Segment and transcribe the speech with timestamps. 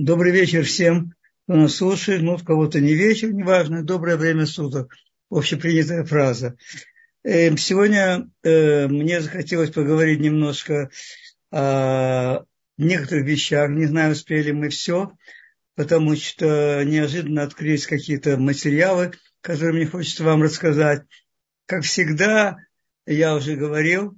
[0.00, 2.22] Добрый вечер всем, кто нас слушает.
[2.22, 3.82] Ну, кого-то не вечер, неважно.
[3.82, 4.94] Доброе время суток.
[5.28, 6.56] Общепринятая фраза.
[7.24, 10.88] Эм, сегодня э, мне захотелось поговорить немножко
[11.50, 12.44] о
[12.76, 13.70] некоторых вещах.
[13.70, 15.10] Не знаю, успели мы все,
[15.74, 21.02] потому что неожиданно открылись какие-то материалы, которые мне хочется вам рассказать.
[21.66, 22.58] Как всегда,
[23.04, 24.16] я уже говорил,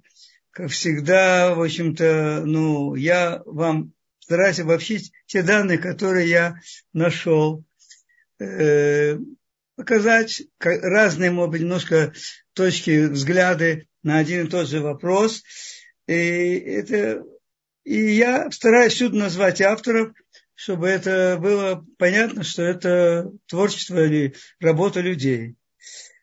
[0.51, 3.95] как всегда, в общем-то, ну, я вам
[4.31, 6.61] стараюсь обобщить те данные, которые я
[6.93, 7.65] нашел,
[8.38, 9.19] э,
[9.75, 12.12] показать разные, может быть, немножко
[12.52, 15.43] точки, взгляды на один и тот же вопрос.
[16.07, 17.24] И, это,
[17.83, 20.12] и я стараюсь всюду назвать авторов,
[20.55, 25.57] чтобы это было понятно, что это творчество или работа людей.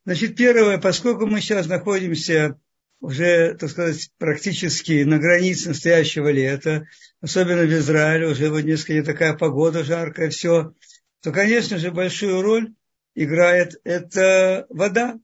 [0.05, 2.57] Значит, первое, поскольку мы сейчас находимся
[2.99, 6.87] уже, так сказать, практически на границе настоящего лета,
[7.21, 10.73] особенно в Израиле, уже вот несколько не такая погода жаркая, все,
[11.21, 12.73] то, конечно же, большую роль
[13.15, 15.19] играет это вода.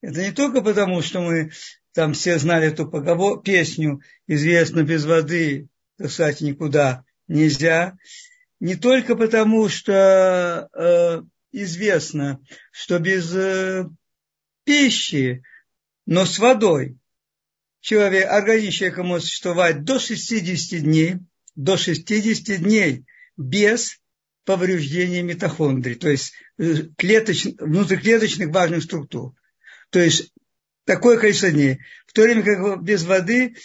[0.00, 1.50] Это не только потому, что мы
[1.92, 5.68] там все знали эту поговор, песню, известно, без воды,
[6.00, 7.96] кстати, никуда нельзя.
[8.60, 13.88] Не только потому, что э, известно, что без э,
[14.64, 15.42] пищи,
[16.10, 16.96] но с водой
[17.80, 21.16] человек, организм человека может существовать до 60 дней,
[21.54, 23.04] до 60 дней
[23.36, 24.00] без
[24.46, 29.34] повреждения митохондрий, то есть э, клеточ, внутриклеточных важных структур.
[29.90, 30.32] То есть
[30.86, 31.80] такое количество дней.
[32.06, 33.56] В то время как без воды,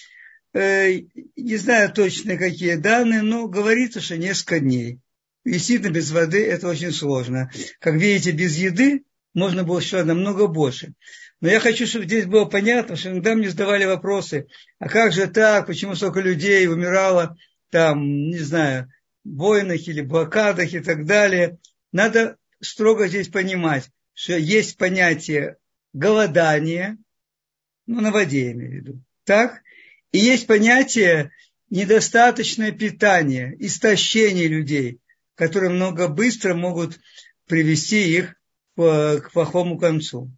[0.54, 1.00] э,
[1.38, 5.00] не знаю точно какие данные, но говорится, что несколько дней.
[5.46, 7.50] Действительно, без воды это очень сложно.
[7.80, 10.94] Как видите, без еды можно было еще намного больше.
[11.42, 14.48] Но я хочу, чтобы здесь было понятно, что иногда мне задавали вопросы,
[14.80, 17.36] а как же так, почему столько людей умирало
[17.70, 18.90] там, не знаю,
[19.24, 21.58] в войнах или блокадах и так далее.
[21.92, 25.58] Надо строго здесь понимать, что есть понятие
[25.92, 26.98] голодания,
[27.88, 29.62] ну, на воде я имею в виду, так?
[30.12, 31.32] И есть понятие
[31.70, 35.00] недостаточное питание, истощение людей,
[35.36, 37.00] которые много быстро могут
[37.48, 38.36] привести их
[38.76, 40.32] к плохому концу.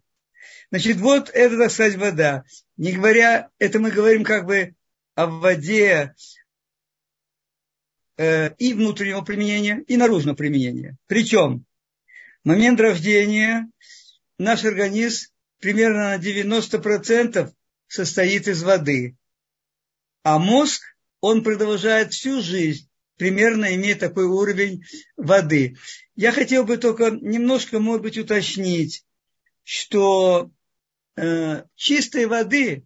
[0.70, 2.44] Значит, вот это, так сказать, вода.
[2.76, 4.74] Не говоря, это мы говорим как бы
[5.14, 6.14] о воде
[8.16, 10.96] э, и внутреннего применения, и наружного применения.
[11.06, 11.64] Причем
[12.44, 13.70] момент рождения
[14.38, 15.30] наш организм
[15.60, 17.52] примерно на 90%
[17.88, 19.16] состоит из воды.
[20.22, 20.82] А мозг,
[21.20, 24.84] он продолжает всю жизнь, примерно имея такой уровень
[25.16, 25.76] воды.
[26.14, 29.04] Я хотел бы только немножко, может быть, уточнить,
[29.64, 30.50] что
[31.16, 32.84] э, чистой воды,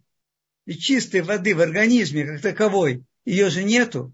[0.67, 4.13] чистой воды в организме как таковой, ее же нету.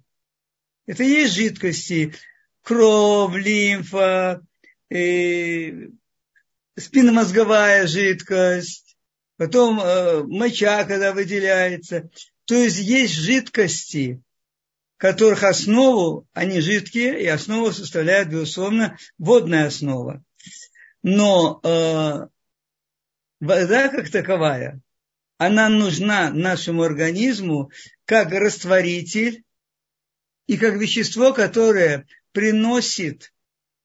[0.85, 2.13] Это есть жидкости,
[2.61, 4.41] кровь, лимфа,
[4.89, 5.89] э,
[6.77, 8.97] спинномозговая жидкость,
[9.38, 12.09] потом э, моча, когда выделяется.
[12.45, 14.22] То есть есть жидкости,
[14.97, 20.24] которых основу, они жидкие, и основу составляет, безусловно, водная основа.
[21.03, 22.28] Но э,
[23.40, 24.81] вода как таковая,
[25.38, 27.72] она нужна нашему организму
[28.06, 29.44] как растворитель
[30.47, 33.31] и как вещество, которое приносит,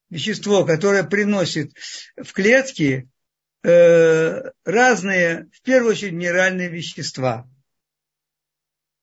[0.09, 1.72] вещество, которое приносит
[2.17, 3.11] в клетки
[3.62, 7.47] э, разные, в первую очередь, минеральные вещества.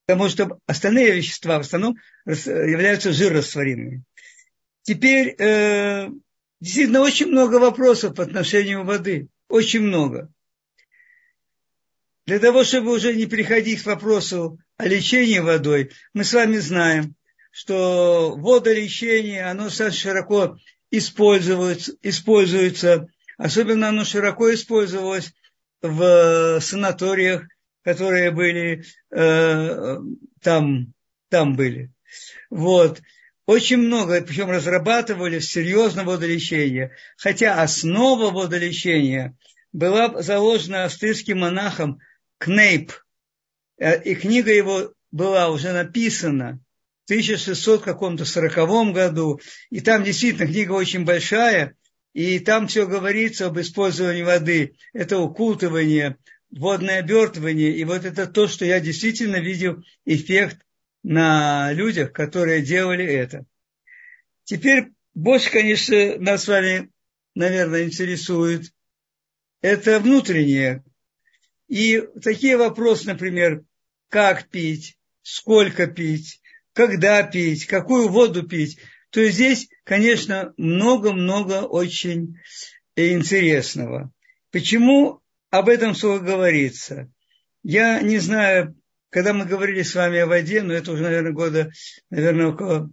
[0.10, 4.02] Потому что остальные вещества в основном являются жирорастворимыми.
[4.82, 6.10] Теперь э,
[6.60, 9.28] действительно очень много вопросов по отношению воды.
[9.50, 10.32] Очень много.
[12.26, 17.14] Для того, чтобы уже не переходить к вопросу о лечении водой, мы с вами знаем,
[17.52, 20.58] что водолечение, оно широко
[20.90, 25.32] используется, используется, особенно оно широко использовалось
[25.84, 27.44] в санаториях,
[27.90, 29.98] которые были э,
[30.44, 30.94] там,
[31.30, 31.92] там были.
[32.52, 33.02] Вот.
[33.48, 36.92] Очень много, причем разрабатывали серьезно водолечение.
[37.18, 39.36] Хотя основа водолечения
[39.74, 42.00] была заложена австрийским монахом
[42.38, 42.94] Кнейп.
[43.80, 46.60] Э, и книга его была уже написана
[47.08, 49.40] в 1600 каком-то сороковом году.
[49.72, 51.76] И там действительно книга очень большая.
[52.14, 54.76] И там все говорится об использовании воды.
[54.94, 56.18] Это укутывание,
[56.52, 57.76] водное обертывание.
[57.76, 60.66] И вот это то, что я действительно видел эффект
[61.04, 63.46] на людях, которые делали это.
[64.44, 66.90] Теперь больше, конечно, нас с вами,
[67.36, 68.74] наверное, интересует
[69.62, 70.84] это внутреннее,
[71.68, 73.64] и такие вопросы, например,
[74.10, 76.42] как пить, сколько пить,
[76.74, 78.80] когда пить, какую воду пить.
[79.12, 82.40] То есть здесь, конечно, много-много очень
[82.96, 84.12] интересного.
[84.52, 87.12] Почему об этом слово говорится?
[87.64, 88.76] Я не знаю,
[89.10, 91.72] когда мы говорили с вами о воде, но это уже, наверное, года,
[92.10, 92.92] наверное, около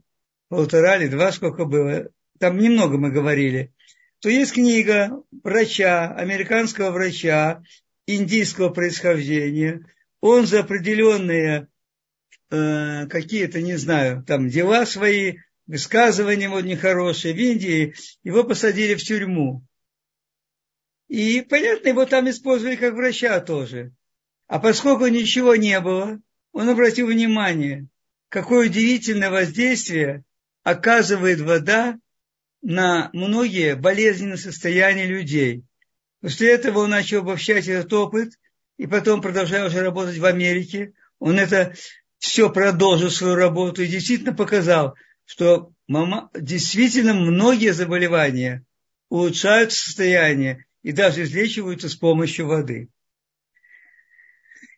[0.48, 2.08] полтора или два, сколько было,
[2.38, 3.72] там немного мы говорили,
[4.20, 7.62] то есть книга врача, американского врача,
[8.06, 9.84] индийского происхождения,
[10.20, 11.68] он за определенные
[12.50, 19.02] э, какие-то, не знаю, там дела свои, высказывания вот нехорошие в Индии, его посадили в
[19.02, 19.64] тюрьму.
[21.08, 23.92] И, понятно, его там использовали как врача тоже.
[24.48, 26.20] А поскольку ничего не было,
[26.52, 27.86] он обратил внимание,
[28.28, 30.24] какое удивительное воздействие
[30.62, 31.98] оказывает вода
[32.62, 35.64] на многие болезненные состояния людей.
[36.20, 38.32] После этого он начал обобщать этот опыт,
[38.78, 41.74] и потом, продолжая уже работать в Америке, он это
[42.18, 48.64] все продолжил свою работу и действительно показал, что мама, действительно многие заболевания
[49.08, 52.88] улучшают состояние и даже излечиваются с помощью воды.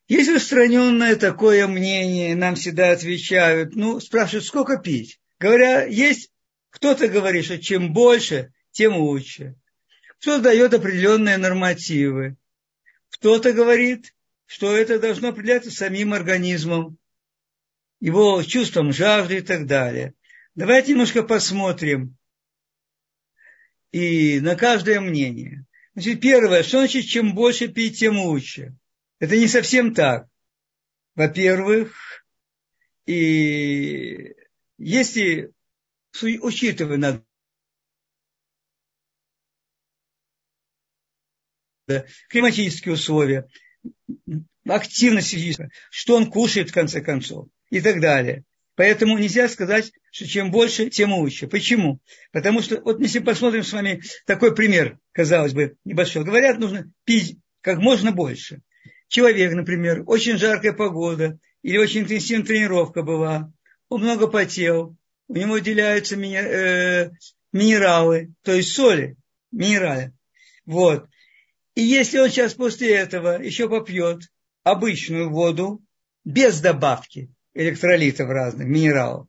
[0.07, 5.21] Есть распространенное такое мнение, нам всегда отвечают, ну, спрашивают, сколько пить.
[5.39, 6.33] Говоря, есть,
[6.71, 9.57] кто-то говорит, что чем больше, тем лучше.
[10.21, 12.39] Кто-то дает определенные нормативы.
[13.11, 14.15] Кто-то говорит,
[14.47, 16.97] что это должно определяться самим организмом,
[18.01, 20.15] его чувством жажды и так далее.
[20.55, 22.17] Давайте немножко посмотрим
[23.93, 25.67] и на каждое мнение.
[25.99, 28.77] Значит, первое, что значит, чем больше пить, тем лучше.
[29.19, 30.29] Это не совсем так.
[31.17, 32.25] Во-первых,
[33.05, 34.33] и
[34.77, 35.50] если
[36.23, 37.25] учитывая надо
[42.29, 43.49] климатические условия,
[44.69, 48.45] активность физическая, что он кушает в конце концов и так далее.
[48.79, 51.49] Поэтому нельзя сказать, что чем больше, тем лучше.
[51.49, 52.01] Почему?
[52.31, 56.23] Потому что, вот если посмотрим с вами такой пример, казалось бы, небольшой.
[56.23, 58.63] Говорят, нужно пить как можно больше.
[59.09, 63.53] Человек, например, очень жаркая погода или очень интенсивная тренировка была,
[63.89, 64.97] он много потел,
[65.27, 67.11] у него выделяются э,
[67.53, 69.17] минералы, то есть соли,
[69.51, 70.13] минералы.
[70.67, 71.09] Вот.
[71.75, 74.21] И если он сейчас после этого еще попьет
[74.63, 75.83] обычную воду,
[76.23, 79.27] без добавки, электролитов разных, минералов.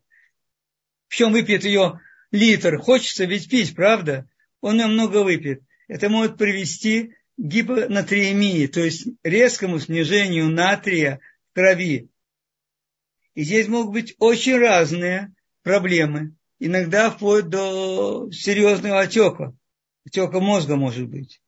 [1.08, 2.00] Причем выпьет ее
[2.30, 4.28] литр, хочется ведь пить, правда?
[4.60, 5.62] Он ее много выпьет.
[5.88, 11.18] Это может привести к гипонатриемии, то есть резкому снижению натрия
[11.50, 12.08] в крови.
[13.34, 16.36] И здесь могут быть очень разные проблемы.
[16.60, 19.56] Иногда вплоть до серьезного отека.
[20.06, 21.40] Отека мозга может быть.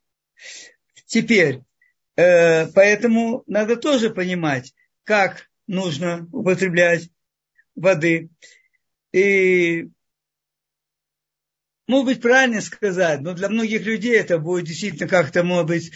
[1.05, 1.61] Теперь,
[2.17, 7.09] э, поэтому надо тоже понимать, как нужно употреблять
[7.75, 8.29] воды.
[9.11, 9.89] И
[11.87, 15.91] может быть правильно сказать, но для многих людей это будет действительно как-то, может быть,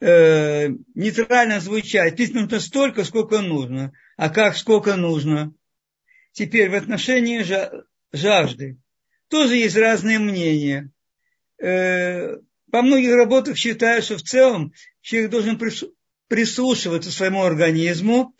[0.00, 2.16] э, нейтрально звучать.
[2.16, 3.92] Пить нужно столько, сколько нужно.
[4.16, 5.52] А как, сколько нужно?
[6.32, 7.44] Теперь в отношении
[8.12, 8.78] жажды.
[9.28, 10.90] Тоже есть разные мнения.
[11.60, 12.36] Э,
[12.70, 15.60] по многих работах считают, что в целом человек должен
[16.28, 18.34] прислушиваться своему организму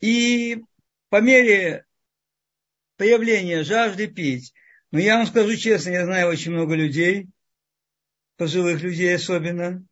[0.00, 0.62] и
[1.08, 1.84] по мере
[2.96, 4.52] появления жажды пить.
[4.90, 7.28] Но я вам скажу честно, я знаю очень много людей,
[8.36, 9.84] пожилых людей особенно,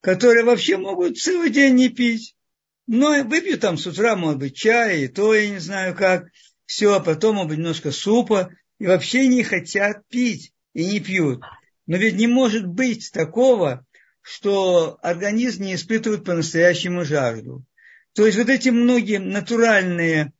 [0.00, 2.34] которые вообще могут целый день не пить.
[2.86, 6.28] Но выпьют там с утра, может быть, чай, и то я не знаю как,
[6.64, 11.42] все, а потом, может быть, немножко супа, и вообще не хотят пить, и не пьют.
[11.86, 13.84] Но ведь не может быть такого,
[14.22, 17.64] что организм не испытывает по-настоящему жажду.
[18.18, 20.32] То есть вот эти многие натуральные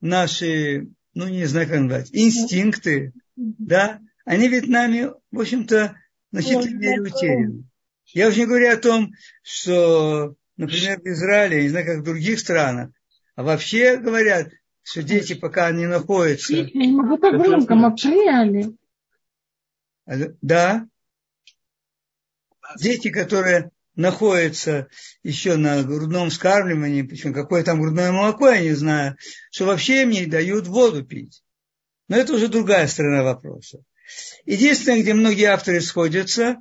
[0.00, 5.96] наши, ну не знаю как назвать, инстинкты, да, они ведь нами, в общем-то,
[6.30, 7.64] мере утеряны.
[8.14, 9.10] Я уже не говорю о том,
[9.42, 12.92] что, например, в Израиле, не знаю, как в других странах,
[13.34, 14.50] а вообще говорят,
[14.84, 16.54] что дети, пока они находятся...
[16.72, 18.76] Могу так громко, обширяли.
[20.06, 20.86] Да.
[22.78, 24.86] Дети, которые находится
[25.24, 29.16] еще на грудном скармливании, причем какое там грудное молоко, я не знаю,
[29.50, 31.42] что вообще им не дают воду пить.
[32.06, 33.80] Но это уже другая сторона вопроса.
[34.46, 36.58] Единственное, где многие авторы сходятся,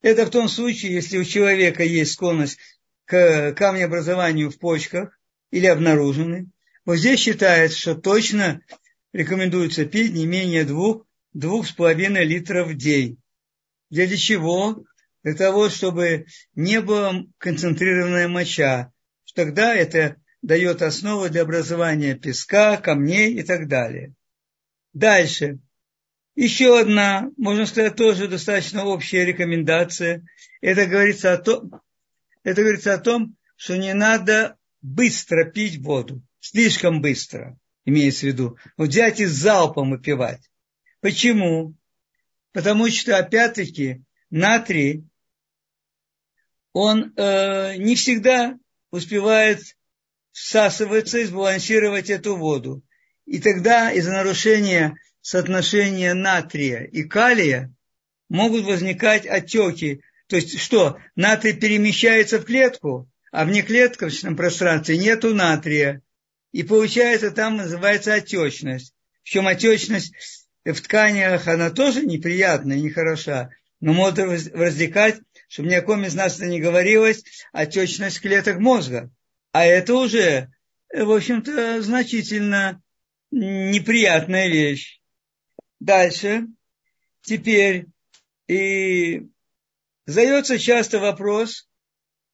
[0.00, 2.58] это в том случае, если у человека есть склонность
[3.04, 5.10] к камнеобразованию в почках
[5.50, 6.48] или обнаружены.
[6.86, 8.62] Вот здесь считается, что точно
[9.12, 11.04] рекомендуется пить не менее двух,
[11.34, 13.18] двух с половиной литров в день.
[13.90, 14.84] Для чего?
[15.22, 18.92] Для того, чтобы не была концентрированная моча.
[19.34, 24.14] Тогда это дает основу для образования песка, камней и так далее.
[24.92, 25.58] Дальше.
[26.34, 30.24] Еще одна, можно сказать, тоже достаточно общая рекомендация.
[30.60, 31.72] Это говорится о том,
[32.44, 38.56] это говорится о том, что не надо быстро пить воду, слишком быстро, имеется в виду.
[38.76, 40.48] Вот взять и залпом выпивать.
[41.00, 41.74] Почему?
[42.52, 45.04] Потому что, опять-таки, натрий,
[46.72, 48.58] он э, не всегда
[48.90, 49.60] успевает
[50.32, 52.82] всасываться и сбалансировать эту воду.
[53.26, 57.74] И тогда из-за нарушения соотношения натрия и калия
[58.28, 60.02] могут возникать отеки.
[60.28, 60.98] То есть что?
[61.16, 66.02] Натрий перемещается в клетку, а в неклеточном пространстве нету натрия.
[66.52, 68.94] И получается, там называется отечность.
[69.22, 70.14] Причем отечность
[70.64, 74.18] в тканях, она тоже неприятная, нехороша, но может
[74.52, 79.10] возникать, чтобы ни о ком из нас это не говорилось, отечность клеток мозга.
[79.52, 80.50] А это уже,
[80.92, 82.82] в общем-то, значительно
[83.30, 85.00] неприятная вещь.
[85.80, 86.46] Дальше.
[87.22, 87.86] Теперь
[88.48, 89.26] и
[90.06, 91.68] задается часто вопрос,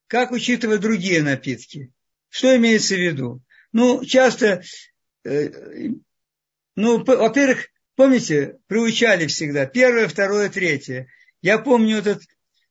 [0.06, 1.92] как учитывать другие напитки.
[2.28, 3.42] Что имеется в виду?
[3.72, 4.62] Ну, часто,
[5.24, 5.50] э,
[6.76, 11.08] ну, во-первых, помните, приучали всегда первое, второе, третье.
[11.44, 12.22] Я помню этот,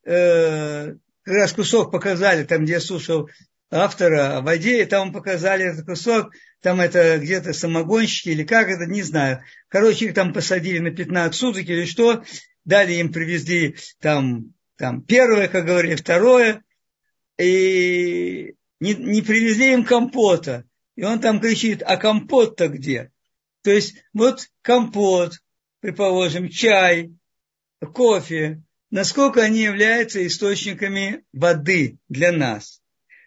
[0.04, 3.30] э, как раз кусок показали, там, где я слушал
[3.70, 8.88] автора о воде, и там показали этот кусок, там это где-то самогонщики или как это,
[8.88, 9.44] не знаю.
[9.68, 12.24] Короче, их там посадили на 15 суток или что,
[12.66, 16.64] далее им привезли там, там первое, как говорили, второе,
[17.38, 20.66] и не, не привезли им компота.
[20.96, 23.12] И он там кричит, а компот-то где?
[23.62, 25.34] То есть вот компот,
[25.80, 27.12] предположим, чай,
[27.86, 28.62] кофе,
[28.92, 32.82] насколько они являются источниками воды для нас.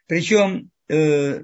[0.06, 1.42] Причем, э,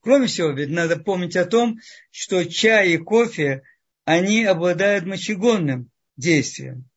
[0.00, 1.78] кроме всего, ведь надо помнить о том,
[2.10, 3.62] что чай и кофе,
[4.04, 6.88] они обладают мочегонным действием.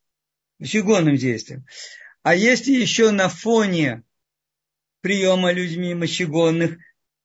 [0.60, 1.66] Мочегонным действием.
[2.24, 4.04] А если еще на фоне
[5.02, 6.78] приема людьми мочегонных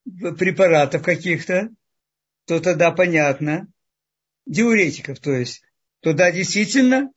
[0.04, 1.70] препаратов каких-то,
[2.46, 3.66] то тогда понятно,
[4.46, 5.62] диуретиков, то есть,
[6.00, 7.10] тогда действительно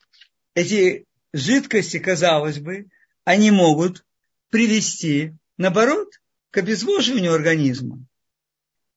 [0.55, 2.87] эти жидкости, казалось бы,
[3.25, 4.03] они могут
[4.49, 6.09] привести, наоборот,
[6.49, 7.99] к обезвоживанию организма.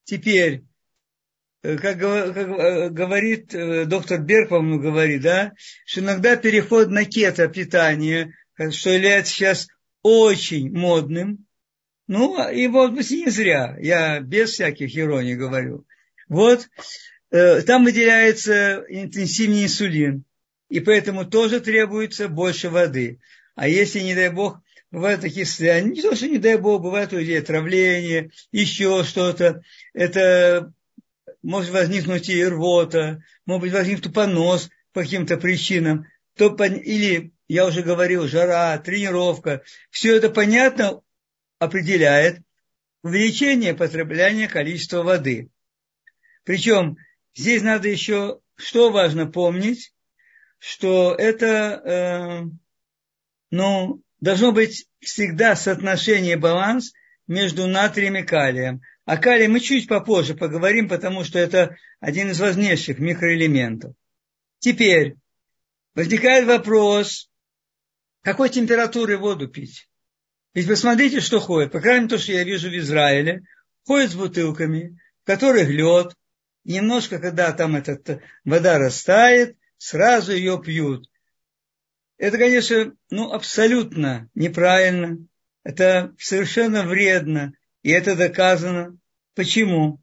[0.05, 0.63] Теперь,
[1.63, 5.53] э, как, как э, говорит э, доктор Берг, по-моему, говорит, да,
[5.85, 8.33] что иногда переход на кето-питание,
[8.71, 9.69] что является сейчас
[10.03, 11.45] очень модным,
[12.07, 12.37] ну,
[12.91, 15.85] быть, и не зря, я без всяких ироний говорю.
[16.29, 16.67] Вот,
[17.31, 20.25] там выделяется интенсивный инсулин,
[20.69, 23.21] и поэтому тоже требуется больше воды.
[23.55, 24.61] А если, не дай бог,
[24.91, 29.63] бывают такие состояния, не то, что не дай бог, бывает у людей отравление, еще что-то,
[29.95, 30.73] это
[31.43, 36.07] может возникнуть и рвота, может быть возникнуть понос по каким-то причинам,
[36.37, 41.01] то, или, я уже говорил, жара, тренировка, все это понятно
[41.59, 42.41] определяет
[43.03, 45.51] увеличение потребления количества воды.
[46.45, 46.97] Причем
[47.35, 49.93] здесь надо еще, что важно помнить,
[50.59, 52.51] что это, э,
[53.51, 56.93] ну, должно быть всегда соотношение, баланс
[57.27, 58.81] между натрием и калием.
[59.05, 63.95] О калии мы чуть попозже поговорим, потому что это один из важнейших микроэлементов.
[64.59, 65.15] Теперь
[65.95, 67.31] возникает вопрос,
[68.23, 69.89] какой температуры воду пить?
[70.55, 71.73] Ведь посмотрите, что ходит.
[71.73, 73.43] По крайней мере, то, что я вижу в Израиле,
[73.87, 76.15] ходят с бутылками, в которых лед.
[76.65, 81.09] Немножко, когда там эта вода растает, сразу ее пьют.
[82.19, 85.19] Это, конечно, ну, абсолютно неправильно.
[85.63, 87.53] Это совершенно вредно.
[87.83, 88.99] И это доказано.
[89.35, 90.01] Почему?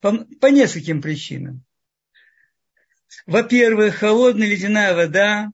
[0.00, 1.62] По, по нескольким причинам.
[3.26, 5.50] Во-первых, холодная ледяная вода,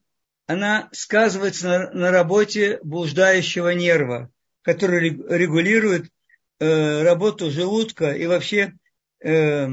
[0.47, 4.31] она сказывается на, на работе блуждающего нерва,
[4.63, 6.11] который регулирует
[6.59, 8.75] э, работу желудка и вообще
[9.21, 9.69] э,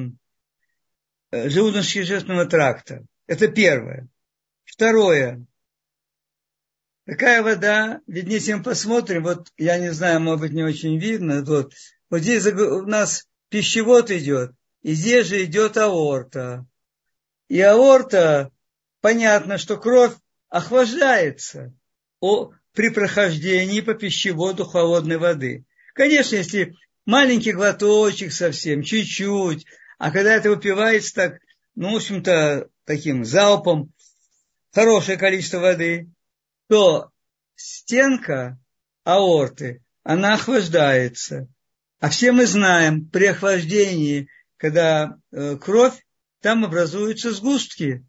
[1.32, 3.06] э желудочно-кишечного тракта.
[3.30, 4.08] Это первое.
[4.66, 5.46] Второе.
[7.06, 8.02] Какая вода?
[8.08, 11.72] Ведь если мы посмотрим, вот я не знаю, может быть, не очень видно, вот,
[12.10, 16.66] вот здесь у нас пищевод идет, и здесь же идет аорта.
[17.50, 18.52] И аорта,
[19.00, 20.16] понятно, что кровь
[20.50, 21.72] охлаждается
[22.74, 25.66] при прохождении по пищеводу холодной воды.
[25.94, 26.74] Конечно, если
[27.06, 29.68] маленький глоточек совсем, чуть-чуть,
[30.00, 31.40] а когда это выпивается так,
[31.76, 33.94] ну, в общем-то, таким залпом,
[34.74, 36.10] хорошее количество воды,
[36.70, 37.12] то
[37.56, 38.58] стенка
[39.04, 41.48] аорты, она охлаждается.
[42.00, 44.28] А все мы знаем, при охлаждении,
[44.58, 46.04] когда э, кровь,
[46.42, 48.04] там образуются сгустки.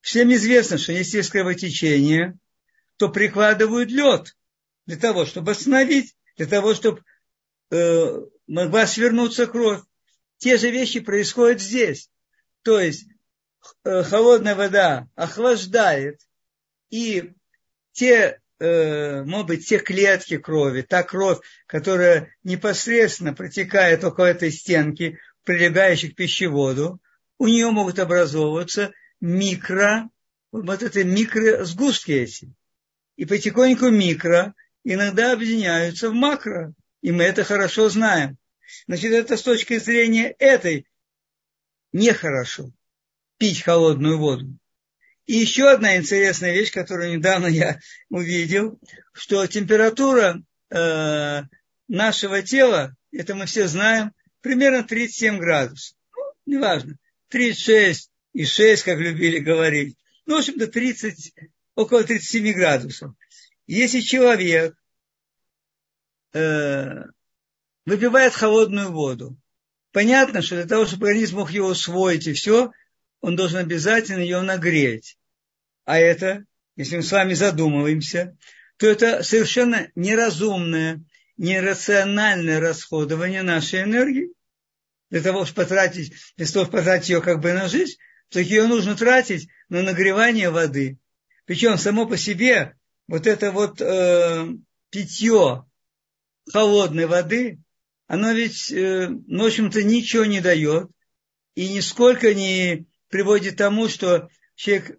[0.00, 2.38] Всем известно, что если есть кровотечение,
[2.96, 4.38] то прикладывают лед
[4.86, 7.04] для того, чтобы остановить, для того, чтобы
[7.70, 9.82] э, могла свернуться кровь.
[10.38, 12.08] Те же вещи происходят здесь.
[12.62, 13.04] То есть
[13.84, 16.20] холодная вода охлаждает,
[16.90, 17.32] и
[17.92, 25.18] те, э, может быть, те клетки крови, та кровь, которая непосредственно протекает около этой стенки,
[25.44, 27.00] прилегающей к пищеводу,
[27.38, 30.10] у нее могут образовываться микро,
[30.52, 32.52] вот это микросгустки эти.
[33.16, 36.72] И потихоньку микро иногда объединяются в макро.
[37.02, 38.36] И мы это хорошо знаем.
[38.86, 40.86] Значит, это с точки зрения этой
[41.92, 42.72] нехорошо
[43.40, 44.54] пить холодную воду.
[45.24, 47.80] И еще одна интересная вещь, которую недавно я
[48.10, 48.78] увидел,
[49.12, 51.42] что температура э,
[51.88, 55.96] нашего тела, это мы все знаем, примерно 37 градусов.
[56.14, 56.96] Ну, неважно,
[57.28, 59.96] 36 и 6, как любили говорить.
[60.26, 61.32] Ну, в общем-то, 30,
[61.76, 63.14] около 37 градусов.
[63.66, 64.76] Если человек
[66.34, 67.04] э,
[67.86, 69.38] выпивает холодную воду,
[69.92, 72.70] понятно, что для того, чтобы организм мог ее усвоить и все,
[73.20, 75.16] он должен обязательно ее нагреть.
[75.84, 76.44] А это,
[76.76, 78.36] если мы с вами задумываемся,
[78.76, 81.04] то это совершенно неразумное,
[81.36, 84.32] нерациональное расходование нашей энергии.
[85.10, 87.96] Для того, чтобы потратить, для того, чтобы потратить ее как бы на жизнь,
[88.28, 90.98] то ее нужно тратить на нагревание воды.
[91.46, 92.76] Причем само по себе
[93.08, 94.46] вот это вот э,
[94.90, 95.64] питье
[96.52, 97.60] холодной воды,
[98.06, 100.88] оно ведь, э, в общем-то, ничего не дает
[101.56, 104.98] и нисколько не приводит к тому, что человек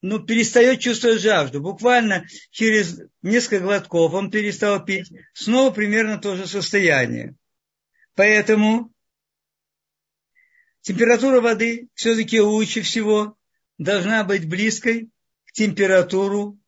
[0.00, 1.60] ну, перестает чувствовать жажду.
[1.60, 5.12] Буквально через несколько глотков он перестал пить.
[5.34, 7.36] Снова примерно то же состояние.
[8.14, 8.92] Поэтому
[10.80, 13.36] температура воды все-таки лучше всего
[13.78, 15.10] должна быть близкой
[15.44, 16.58] к, температуру,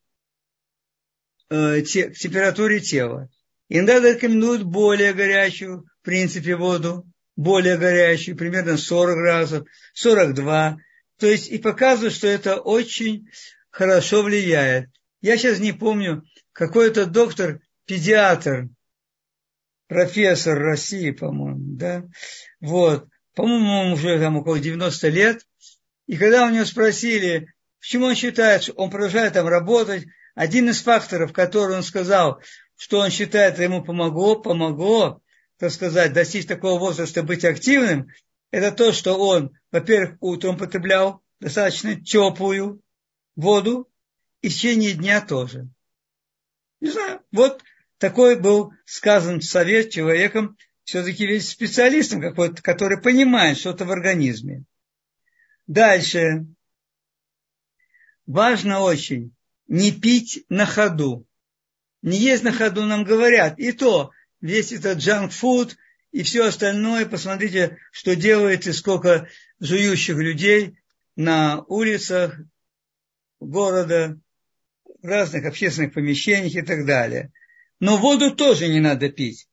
[1.51, 3.29] э, те, к температуре тела.
[3.69, 7.05] Иногда рекомендуют более горячую, в принципе, воду,
[7.37, 10.79] более горячую, примерно 40 градусов, 42.
[11.19, 13.29] То есть и показывают, что это очень
[13.71, 14.91] хорошо влияет.
[15.21, 18.69] Я сейчас не помню, какой-то доктор, педиатр,
[19.89, 22.05] профессор России, по-моему, да,
[22.61, 25.47] вот, по-моему, уже там около 90 лет,
[26.07, 30.83] и когда у него спросили, почему он считает, что он продолжает там работать, один из
[30.83, 32.41] факторов, который он сказал,
[32.77, 35.23] что он считает, ему помогло, помогло,
[35.65, 38.09] так сказать, достичь такого возраста, быть активным,
[38.51, 42.83] это то, что он, во-первых, утром потреблял достаточно теплую
[43.35, 43.91] воду,
[44.43, 45.71] и в течение дня тоже.
[46.81, 47.63] Не знаю, вот
[47.97, 54.65] такой был сказан совет человеком, все-таки ведь специалистом какой-то, который понимает что-то в организме.
[55.67, 56.45] Дальше.
[58.27, 59.35] Важно очень
[59.67, 61.27] не пить на ходу.
[62.03, 63.59] Не есть на ходу нам говорят.
[63.59, 64.11] И то,
[64.45, 65.75] весь этот джанк-фуд
[66.13, 69.27] и все остальное, посмотрите, что делает и сколько
[69.59, 70.77] жующих людей
[71.17, 72.39] на улицах
[73.41, 74.21] города,
[75.03, 77.33] разных общественных помещениях и так далее.
[77.81, 79.49] Но воду тоже не надо пить.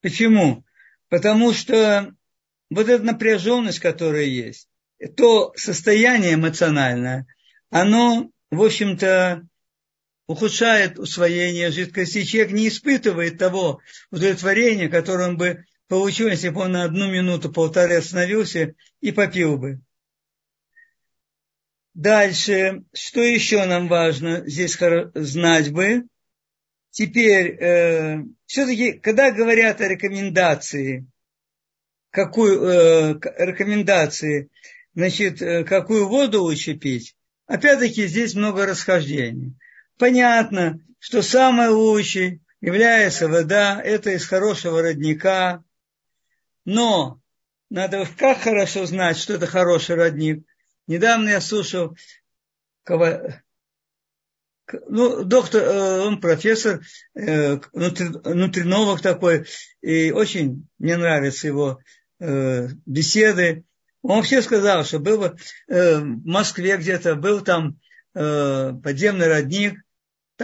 [0.00, 0.64] Почему?
[1.10, 2.14] Потому что
[2.70, 4.66] вот эта напряженность, которая есть,
[5.14, 7.26] то состояние эмоциональное,
[7.68, 9.46] оно, в общем-то,
[10.26, 12.24] ухудшает усвоение жидкости.
[12.24, 17.52] Человек не испытывает того удовлетворения, которое он бы получил, если бы он на одну минуту,
[17.52, 19.80] полторы остановился и попил бы.
[21.94, 24.76] Дальше, что еще нам важно здесь
[25.14, 26.04] знать бы?
[26.90, 31.06] Теперь, э, все-таки, когда говорят о рекомендации,
[32.10, 34.48] какую э, рекомендации,
[34.94, 39.54] значит, э, какую воду лучше пить, опять-таки здесь много расхождений.
[39.98, 45.62] Понятно, что самое лучшее является вода, это из хорошего родника,
[46.64, 47.20] но
[47.70, 50.46] надо как хорошо знать, что это хороший родник.
[50.86, 51.96] Недавно я слушал
[54.88, 56.80] ну, доктор, э, он профессор,
[57.14, 59.46] э, внутринолог такой,
[59.82, 61.80] и очень мне нравятся его
[62.20, 63.64] э, беседы.
[64.02, 65.34] Он вообще сказал, что был
[65.66, 67.78] в Москве где-то, был там
[68.12, 69.80] подземный родник,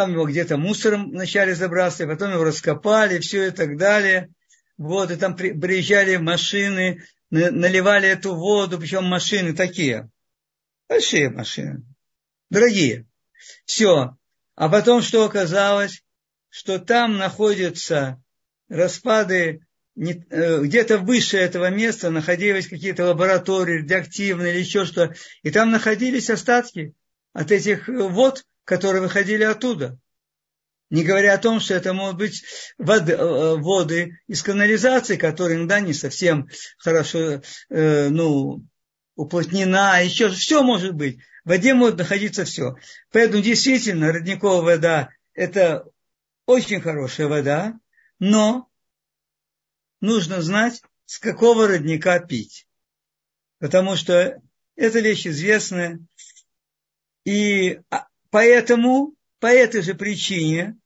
[0.01, 4.31] там его где-то мусором вначале забрасывали, потом его раскопали, все и так далее.
[4.79, 10.09] Вот, и там приезжали машины, наливали эту воду, причем машины такие,
[10.89, 11.83] большие машины,
[12.49, 13.07] дорогие.
[13.67, 14.17] Все.
[14.55, 16.03] А потом что оказалось?
[16.49, 18.23] Что там находятся
[18.71, 19.61] распады
[19.99, 26.31] э, где-то выше этого места находились какие-то лаборатории радиоактивные или еще что, и там находились
[26.31, 26.95] остатки
[27.35, 29.99] от этих вод, которые выходили оттуда.
[30.91, 32.45] Не говоря о том, что это могут быть
[32.79, 38.65] воды, э, воды из канализации, которые иногда не совсем хорошо э, ну,
[39.17, 41.19] уплотнена, еще все может быть.
[41.45, 42.77] В воде может находиться все.
[43.11, 45.85] Поэтому действительно родниковая вода– это
[46.47, 47.75] очень хорошая вода,
[48.21, 48.69] но
[50.01, 52.69] нужно знать, с какого родника пить.
[53.59, 54.41] Потому что
[54.77, 55.99] эта вещь известная.
[57.25, 60.77] И а, поэтому, по этой же причине,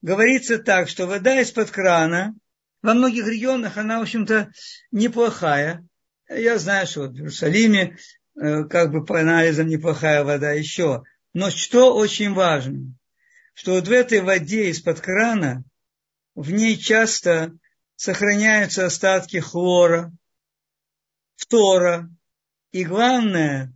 [0.00, 2.34] говорится так, что вода из-под крана
[2.82, 4.50] во многих регионах, она, в общем-то,
[4.90, 5.86] неплохая.
[6.28, 7.96] Я знаю, что в Иерусалиме
[8.34, 11.04] э, как бы по анализам неплохая вода еще.
[11.32, 12.94] Но что очень важно,
[13.54, 15.64] что вот в этой воде из-под крана
[16.34, 17.52] в ней часто
[17.96, 20.12] сохраняются остатки хлора,
[21.36, 22.10] фтора
[22.72, 23.72] и, главное,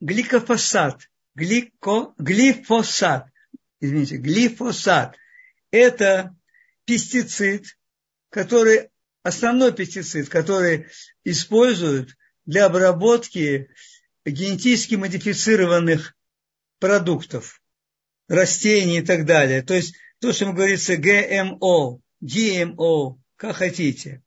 [0.00, 3.28] гликофосат, глико, глифосат,
[3.80, 5.16] извините, глифосат–
[5.70, 6.34] это
[6.84, 7.78] пестицид,
[8.30, 8.88] который,
[9.22, 10.86] основной пестицид, который
[11.24, 13.68] используют для обработки
[14.24, 16.16] генетически модифицированных
[16.78, 17.60] продуктов,
[18.28, 19.62] растений и так далее.
[19.62, 24.22] То есть то, что говорится ГМО, GMO, как хотите.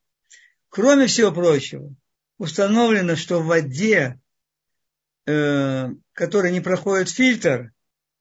[0.70, 1.94] Кроме всего прочего,
[2.38, 4.20] установлено, что в воде,
[5.26, 7.72] э, которая не проходит фильтр,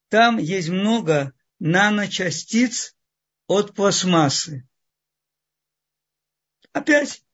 [0.09, 2.95] там есть много наночастиц,
[3.49, 4.69] от пластмассы.
[6.73, 7.25] Опять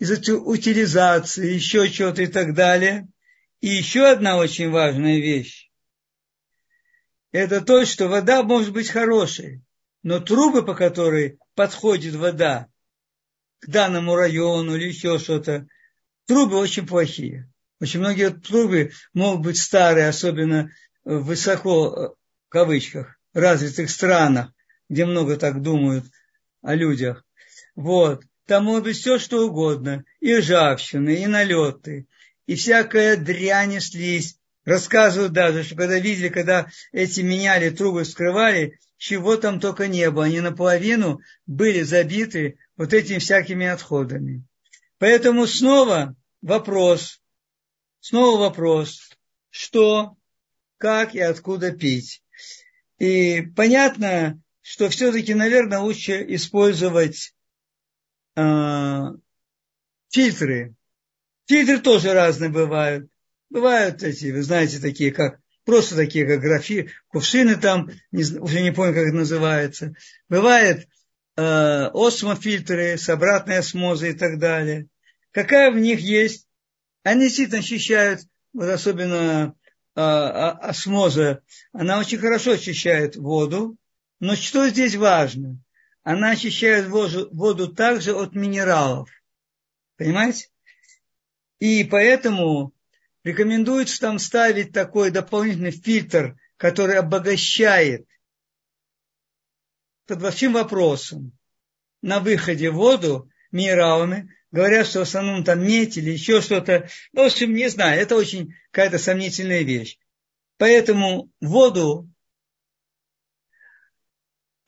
[0.00, 3.06] из-за утилизации, еще чего-то и так далее.
[3.60, 5.70] И еще одна очень важная вещь.
[7.30, 9.62] Это то, что вода может быть хорошей,
[10.02, 12.66] но трубы, по которой подходит вода
[13.60, 15.68] к данному району или еще что-то,
[16.26, 17.48] трубы очень плохие.
[17.80, 20.70] Очень многие трубы могут быть старые, особенно
[21.04, 24.52] высоко, в кавычках, развитых странах
[24.88, 26.04] где много так думают
[26.62, 27.24] о людях.
[27.74, 28.24] Вот.
[28.46, 30.04] Там может быть все, что угодно.
[30.20, 32.06] И ржавчины, и налеты,
[32.46, 34.36] и всякая дрянь и слизь.
[34.64, 40.24] Рассказывают даже, что когда видели, когда эти меняли трубы, вскрывали, чего там только не было.
[40.24, 44.44] Они наполовину были забиты вот этими всякими отходами.
[44.98, 47.20] Поэтому снова вопрос,
[48.00, 49.10] снова вопрос,
[49.50, 50.16] что,
[50.76, 52.22] как и откуда пить.
[52.98, 57.34] И понятно, что все-таки, наверное, лучше использовать
[58.36, 59.02] э,
[60.10, 60.74] фильтры.
[61.46, 63.08] Фильтры тоже разные бывают.
[63.50, 68.72] Бывают эти, вы знаете, такие, как просто такие, как графи, кувшины там, не, уже не
[68.72, 69.94] помню, как это называется.
[70.28, 70.88] Бывает
[71.36, 74.88] э, осмофильтры с обратной осмозой и так далее.
[75.30, 76.47] Какая в них есть?
[77.08, 78.20] Они действительно очищают,
[78.52, 79.54] вот особенно
[79.96, 81.42] э, осмоза,
[81.72, 83.78] она очень хорошо очищает воду,
[84.20, 85.58] но что здесь важно?
[86.02, 89.08] Она очищает воду, воду также от минералов.
[89.96, 90.50] Понимаете?
[91.60, 92.74] И поэтому
[93.24, 98.06] рекомендуется там ставить такой дополнительный фильтр, который обогащает
[100.04, 101.32] под вашим вопросом
[102.02, 104.30] на выходе воду минералами.
[104.50, 106.88] Говорят, что в основном там медь еще что-то.
[107.12, 109.98] Ну, в общем, не знаю, это очень какая-то сомнительная вещь.
[110.56, 112.08] Поэтому воду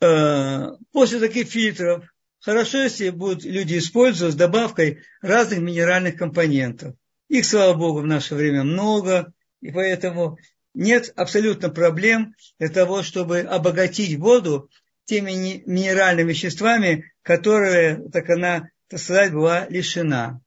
[0.00, 2.04] Э, после таких фильтров
[2.40, 6.94] хорошо, если будут люди использовать с добавкой разных минеральных компонентов.
[7.28, 10.38] Их, слава богу, в наше время много, и поэтому
[10.72, 14.70] нет абсолютно проблем для того, чтобы обогатить воду
[15.04, 20.40] теми минеральными веществами, которые, так она, так сказать, была лишена.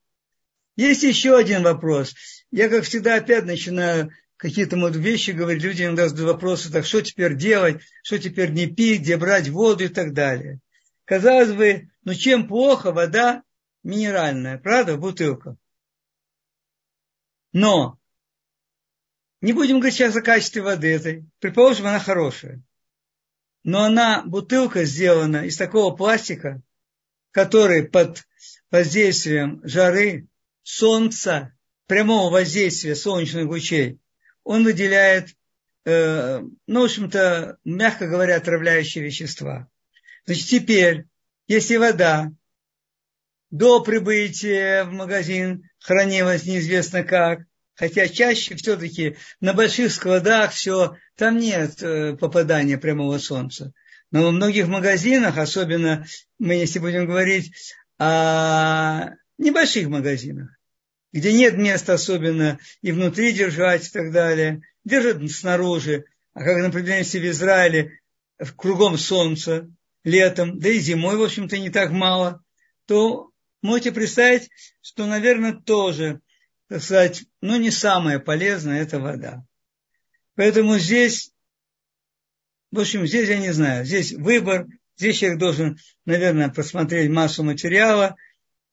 [0.75, 2.13] Есть еще один вопрос.
[2.51, 7.01] Я, как всегда, опять начинаю какие-то вот вещи говорить, люди иногда задают вопросы, так что
[7.01, 10.59] теперь делать, что теперь не пить, где брать воду и так далее.
[11.05, 13.43] Казалось бы, ну чем плохо вода
[13.81, 15.55] минеральная, правда, бутылка.
[17.53, 17.97] Но
[19.39, 21.25] не будем говорить сейчас о качестве воды этой.
[21.39, 22.61] Предположим, она хорошая.
[23.63, 26.61] Но она, бутылка сделана из такого пластика,
[27.31, 28.23] который под
[28.73, 30.27] воздействием жары,
[30.63, 31.53] солнца,
[31.85, 33.99] прямого воздействия солнечных лучей
[34.43, 35.29] он выделяет,
[35.85, 39.69] э, ну, в общем-то, мягко говоря, отравляющие вещества.
[40.25, 41.05] Значит, теперь,
[41.47, 42.31] если вода
[43.51, 47.41] до прибытия в магазин хранилась неизвестно как,
[47.75, 53.71] хотя чаще все-таки на больших складах все, там нет э, попадания прямого солнца.
[54.09, 56.05] Но во многих магазинах, особенно
[56.39, 57.53] мы, если будем говорить
[57.99, 60.49] А небольших магазинах,
[61.11, 66.05] где нет места особенно и внутри держать и так далее, держат снаружи.
[66.33, 67.99] А как, например, если в Израиле
[68.55, 69.69] кругом солнца,
[70.03, 72.43] летом, да и зимой, в общем-то, не так мало,
[72.85, 74.49] то можете представить,
[74.81, 76.19] что, наверное, тоже,
[76.67, 79.45] так сказать, ну, не самое полезное– это вода.
[80.35, 81.31] Поэтому здесь,
[82.71, 88.15] в общем, здесь я не знаю, здесь выбор, здесь человек должен, наверное, просмотреть массу материала.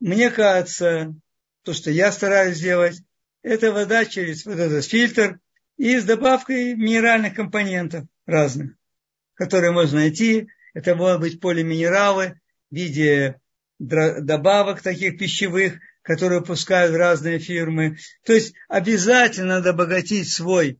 [0.00, 1.14] Мне кажется,
[1.62, 3.02] то, что я стараюсь сделать,
[3.42, 5.38] это вода через вот этот фильтр
[5.76, 8.72] и с добавкой минеральных компонентов разных,
[9.35, 10.48] которые можно найти.
[10.74, 13.40] Это могут быть полиминералы в виде
[13.78, 17.96] добавок таких пищевых, которые выпускают разные фирмы.
[18.24, 20.78] То есть обязательно надо обогатить свой,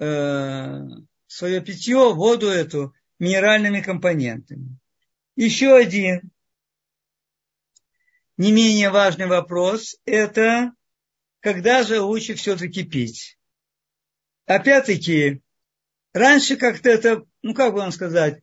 [0.00, 0.80] э,
[1.26, 4.78] свое питье, воду эту, минеральными компонентами.
[5.36, 6.30] Еще один
[8.36, 10.72] не менее важный вопрос– это
[11.40, 13.38] когда же лучше все-таки пить.
[14.46, 15.40] Опять-таки,
[16.12, 18.40] раньше как-то это, ну как бы вам сказать,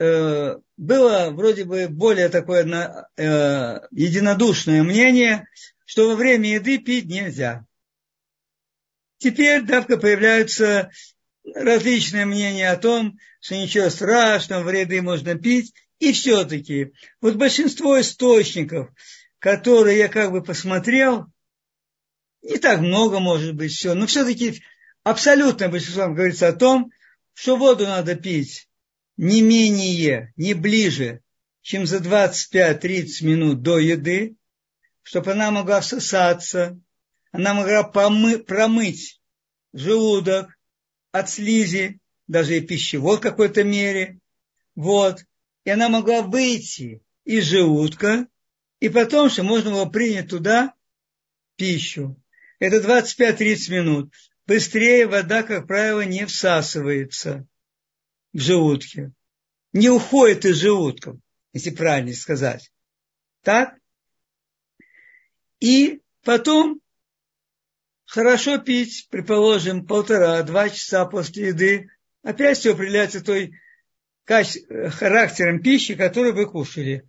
[0.00, 5.46] Э, было вроде бы более такое э, единодушное мнение,
[5.84, 7.66] что во время еды пить нельзя.
[9.18, 10.90] Теперь давка появляются
[11.54, 15.74] различные мнения о том, что ничего страшного, в еды можно пить.
[15.98, 18.88] И все-таки, вот большинство источников,
[19.38, 21.26] которые я как бы посмотрел,
[22.42, 24.62] не так много может быть все, но все-таки
[25.02, 26.90] абсолютно большинство говорится о том,
[27.34, 28.66] что воду надо пить
[29.16, 31.20] не менее, не ближе,
[31.60, 34.36] чем за 25-30 минут до еды,
[35.02, 36.80] чтобы она могла всосаться,
[37.30, 39.20] она могла помы, промыть
[39.74, 40.56] желудок
[41.12, 44.18] от слизи, даже и пищевой в какой-то мере.
[44.74, 45.24] Вот.
[45.64, 48.28] И она могла выйти из желудка,
[48.80, 50.74] и потом, что можно было принять туда
[51.56, 52.16] пищу.
[52.58, 54.14] Это 25-30 минут.
[54.46, 57.46] Быстрее вода, как правило, не всасывается
[58.32, 59.12] в желудке.
[59.72, 61.18] Не уходит из желудка,
[61.52, 62.72] если правильно сказать.
[63.42, 63.78] Так?
[65.60, 66.80] И потом
[68.10, 71.90] хорошо пить, предположим, полтора-два часа после еды.
[72.22, 73.52] Опять все определяется той
[74.26, 77.08] характером пищи, которую вы кушали.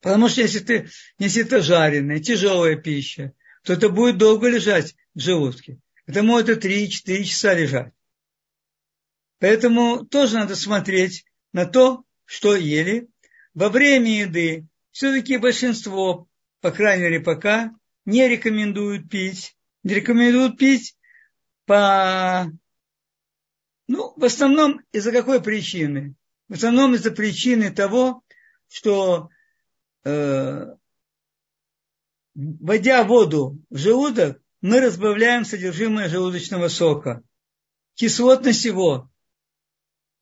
[0.00, 5.20] Потому что если, ты, если это жареная, тяжелая пища, то это будет долго лежать в
[5.20, 5.78] желудке.
[6.06, 7.92] Это может 3-4 часа лежать.
[9.38, 13.08] Поэтому тоже надо смотреть на то, что ели.
[13.54, 16.28] Во время еды все-таки большинство,
[16.60, 17.72] по крайней мере пока,
[18.04, 19.56] не рекомендуют пить.
[19.82, 20.96] Рекомендуют пить
[21.66, 22.50] по...
[23.86, 26.14] Ну, в основном из-за какой причины?
[26.48, 28.22] В основном из-за причины того,
[28.68, 29.30] что
[30.04, 30.66] э,
[32.34, 37.22] вводя воду в желудок, мы разбавляем содержимое желудочного сока.
[37.94, 39.10] Кислотность его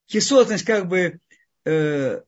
[0.09, 1.21] кислотность как бы
[1.65, 2.23] э,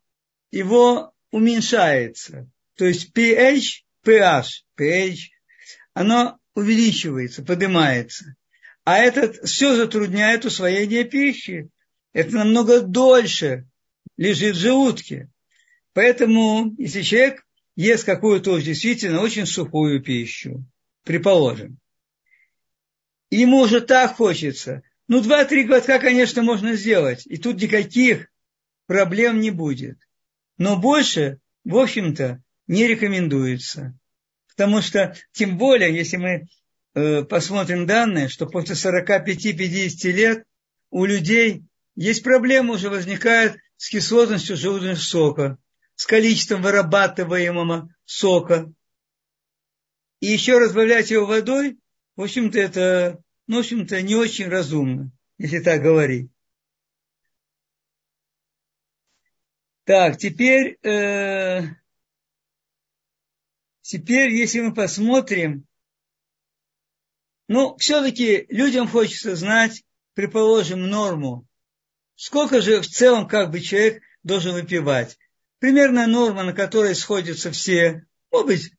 [0.53, 2.49] его уменьшается.
[2.77, 4.45] То есть pH, pH,
[4.79, 5.17] pH,
[5.95, 8.37] оно увеличивается, поднимается.
[8.85, 11.69] А этот все затрудняет усвоение пищи.
[12.13, 13.67] Это намного дольше
[14.17, 15.29] лежит в желудке.
[15.93, 17.45] Поэтому, если человек
[17.77, 20.65] ест какую-то действительно очень сухую пищу,
[21.05, 21.79] предположим,
[23.31, 27.27] ему уже так хочется, ну, два-три глотка, конечно, можно сделать.
[27.27, 28.29] И тут никаких
[28.87, 29.99] проблем не будет.
[30.57, 33.99] Но больше, в общем-то, не рекомендуется.
[34.61, 36.47] Потому что, тем более, если мы
[36.93, 40.45] э, посмотрим данные, что после 45-50 лет
[40.91, 41.65] у людей
[41.97, 45.59] есть проблемы уже возникают с кислотностью желудочного сока,
[45.95, 48.71] с количеством вырабатываемого сока.
[50.21, 51.79] И еще разбавлять его водой,
[52.17, 56.31] в общем-то, это ну, в общем-то, не очень разумно, если так говорить.
[59.85, 61.63] Так, теперь, э,
[63.91, 65.67] теперь, если мы посмотрим,
[67.49, 69.83] ну, все-таки людям хочется знать,
[70.15, 71.45] предположим, норму.
[72.15, 75.19] Сколько же в целом как бы человек должен выпивать?
[75.59, 78.73] Примерная норма, на которой сходятся все, может быть,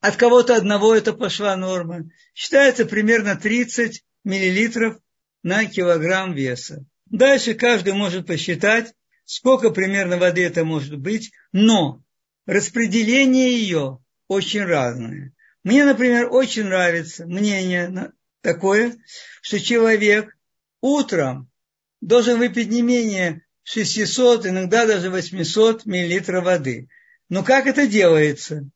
[0.00, 2.10] от кого-то одного это пошла норма.
[2.34, 4.98] Считается примерно 30 миллилитров
[5.44, 6.84] на килограмм веса.
[7.06, 8.92] Дальше каждый может посчитать,
[9.24, 12.02] сколько примерно воды это может быть, но
[12.50, 15.32] распределение ее очень разное.
[15.62, 18.96] Мне, например, очень нравится мнение такое,
[19.40, 20.36] что человек
[20.80, 21.48] утром
[22.00, 26.88] должен выпить не менее 600, иногда даже 800 миллилитров воды.
[27.28, 28.68] Но как это делается?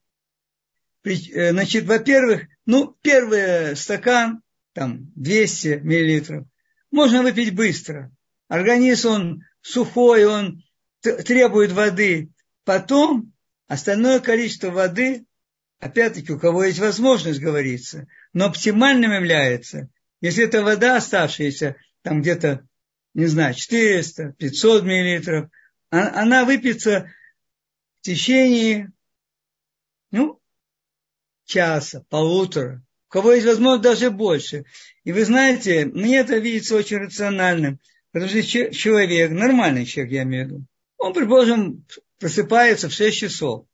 [1.03, 4.41] Э, значит, во-первых, ну, первый стакан,
[4.73, 6.47] там, 200 миллилитров,
[6.93, 8.13] можно выпить быстро.
[8.47, 10.63] Организм, он сухой, он
[11.01, 12.31] требует воды.
[12.65, 13.34] Потом
[13.66, 15.27] остальное количество воды,
[15.79, 19.88] опять-таки, у кого есть возможность, говорится, но оптимальным является,
[20.20, 22.66] если это вода оставшаяся, там где-то,
[23.14, 25.50] не знаю, 400, 500 миллилитров,
[25.90, 27.11] а, она выпьется
[28.00, 28.90] в течение,
[30.11, 30.40] ну,
[31.44, 32.83] часа, полутора.
[33.09, 34.64] У кого есть возможность, даже больше.
[35.05, 37.79] И вы знаете, мне это видится очень рациональным,
[38.11, 41.85] потому что человек, нормальный человек, я имею в виду, он, предположим,
[42.18, 43.66] просыпается в 6 часов,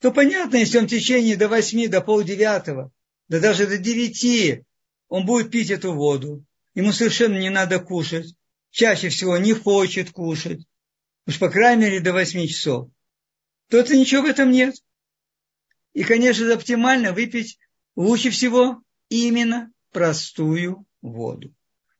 [0.00, 2.92] то понятно, если он в течение до 8, до полдевятого,
[3.28, 4.64] да даже до 9,
[5.08, 8.34] он будет пить эту воду, ему совершенно не надо кушать,
[8.70, 10.60] чаще всего не хочет кушать,
[11.26, 12.90] уж по крайней мере до 8 часов,
[13.68, 14.74] то это ничего в этом нет.
[15.92, 17.58] И, конечно оптимально выпить
[17.96, 21.52] лучше всего именно простую воду.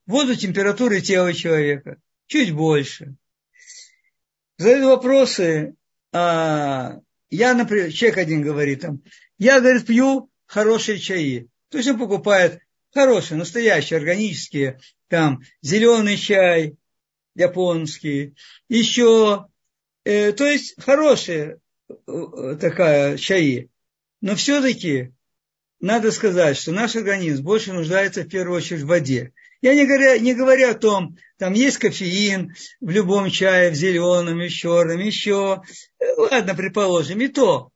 [0.06, 3.16] Воду температуры тела человека, чуть больше.
[4.58, 5.76] Задают вопросы,
[6.12, 6.98] а,
[7.30, 9.02] я, например, человек один говорит там,
[9.38, 11.48] я, говорит, пью хорошие чаи.
[11.68, 12.60] То есть он покупает
[12.92, 16.76] хорошие, настоящие, органические, там, зеленый чай
[17.34, 18.34] японский,
[18.68, 19.46] еще,
[20.04, 23.70] э, то есть хорошие э, такая чаи.
[24.20, 25.12] Но все-таки
[25.78, 29.32] надо сказать, что наш организм больше нуждается в первую очередь в воде.
[29.60, 34.38] Я не говорю, не говорю о том, там есть кофеин в любом чае, в зеленом,
[34.38, 35.62] в черном, еще.
[36.16, 37.70] Ладно, предположим, и то.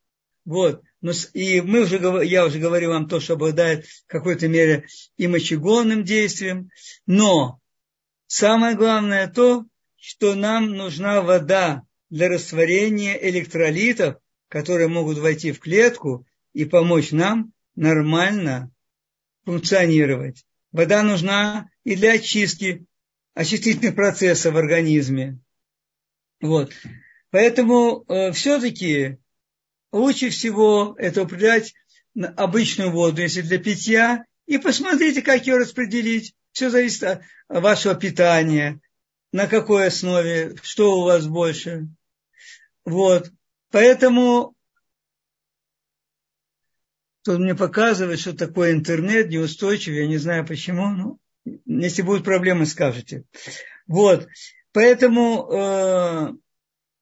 [0.45, 0.81] Вот.
[1.01, 4.85] Но, и мы уже, я уже говорил вам то, что обладает в какой-то мере
[5.17, 6.69] и мочегонным действием.
[7.05, 7.59] Но
[8.27, 9.63] самое главное то,
[9.95, 14.17] что нам нужна вода для растворения электролитов,
[14.49, 18.71] которые могут войти в клетку и помочь нам нормально
[19.45, 20.43] функционировать.
[20.73, 22.85] Вода нужна и для очистки
[23.33, 25.39] очистительных процессов в организме.
[26.41, 26.71] Вот.
[27.29, 29.17] Поэтому э, все-таки
[29.91, 31.73] лучше всего это употреблять
[32.15, 36.35] обычную воду, если для питья, и посмотрите, как ее распределить.
[36.51, 38.79] Все зависит от вашего питания,
[39.31, 41.87] на какой основе, что у вас больше.
[42.85, 43.31] Вот.
[43.71, 44.55] Поэтому
[47.23, 51.17] Тут мне показывает, что такое интернет неустойчивый, я не знаю почему, но
[51.65, 53.23] если будут проблемы, скажете.
[53.87, 54.27] Вот,
[54.71, 56.33] поэтому, э,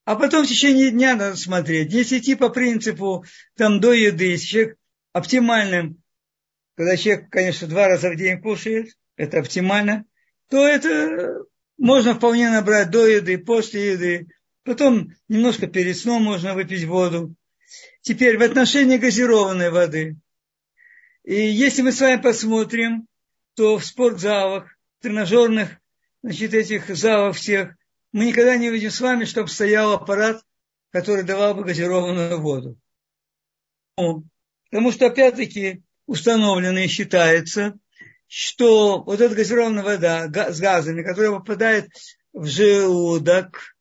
[0.06, 1.94] а потом в течение дня надо смотреть.
[1.94, 3.26] Если идти по принципу
[3.56, 4.78] там до еды, если человек
[5.14, 6.02] оптимальным,
[6.76, 10.06] когда человек, конечно, два раза в день кушает, это оптимально,
[10.50, 11.46] то это
[11.78, 14.28] можно вполне набрать до еды, после еды.
[14.64, 17.36] Потом немножко перед сном можно выпить воду.
[18.02, 20.18] Теперь в отношении газированной воды.
[21.24, 23.08] И если мы с вами посмотрим,
[23.62, 25.70] то в спортзалах, тренажерных,
[26.24, 27.76] значит, этих залах всех,
[28.12, 30.42] мы никогда не видим с вами, чтобы стоял аппарат,
[30.90, 32.76] который давал бы газированную воду.
[33.96, 37.78] Потому что, опять-таки, установлено и считается,
[38.26, 41.92] что вот эта газированная вода с газами, которая попадает
[42.34, 43.76] в желудок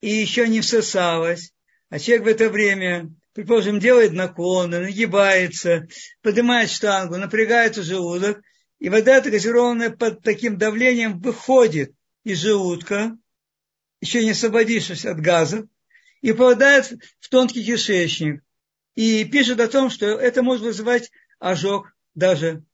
[0.00, 1.52] и еще не всосалась,
[1.90, 5.88] а человек в это время предположим, делает наклоны, нагибается,
[6.22, 8.40] поднимает штангу, напрягает желудок,
[8.78, 13.16] и вода газированная под таким давлением выходит из желудка,
[14.00, 15.66] еще не освободившись от газов,
[16.20, 18.42] и попадает в тонкий кишечник.
[18.94, 22.64] И пишет о том, что это может вызывать ожог даже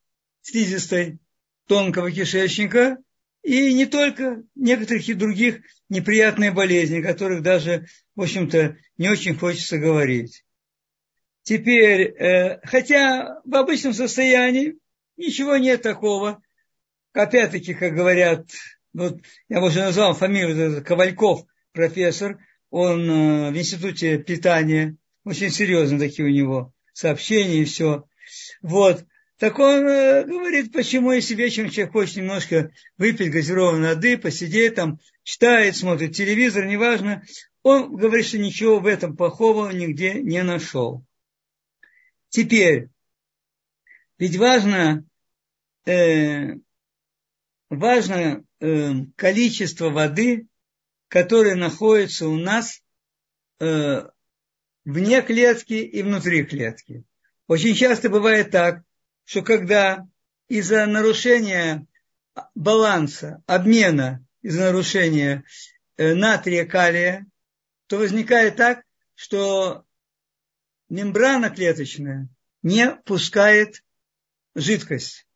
[0.40, 1.18] слизистой
[1.66, 2.98] тонкого кишечника,
[3.42, 9.36] и не только некоторых и других неприятных болезней, о которых даже, в общем-то, не очень
[9.36, 10.44] хочется говорить.
[11.42, 14.78] Теперь, э, хотя в обычном состоянии
[15.16, 16.42] ничего нет такого.
[17.12, 18.46] Опять-таки, как говорят,
[18.92, 22.38] вот я уже назвал фамилию Ковальков, профессор,
[22.70, 28.05] он э, в институте питания, очень серьезно такие у него сообщения и все.
[28.62, 29.05] Вот.
[29.39, 35.01] Так он э, говорит, почему если вечером человек хочет немножко выпить газированной воды, посидеть там,
[35.22, 37.24] читает, смотрит телевизор, неважно,
[37.62, 41.05] он говорит, что ничего в этом плохого нигде не нашел.
[42.28, 42.89] Теперь,
[44.18, 45.05] ведь важно,
[45.87, 46.57] э,
[47.70, 50.47] важно э, количество воды,
[51.09, 52.83] которое находится у нас
[53.61, 54.09] э,
[54.85, 57.05] вне клетки и внутри клетки.
[57.47, 58.83] Очень часто бывает так,
[59.24, 60.07] что когда
[60.49, 61.87] из-за нарушения
[62.55, 65.45] баланса, обмена, из-за нарушения
[65.97, 67.26] э, натрия, калия,
[67.87, 69.85] то возникает так, что
[70.89, 72.28] мембрана клеточная
[72.62, 73.83] не пускает
[74.55, 75.26] жидкость.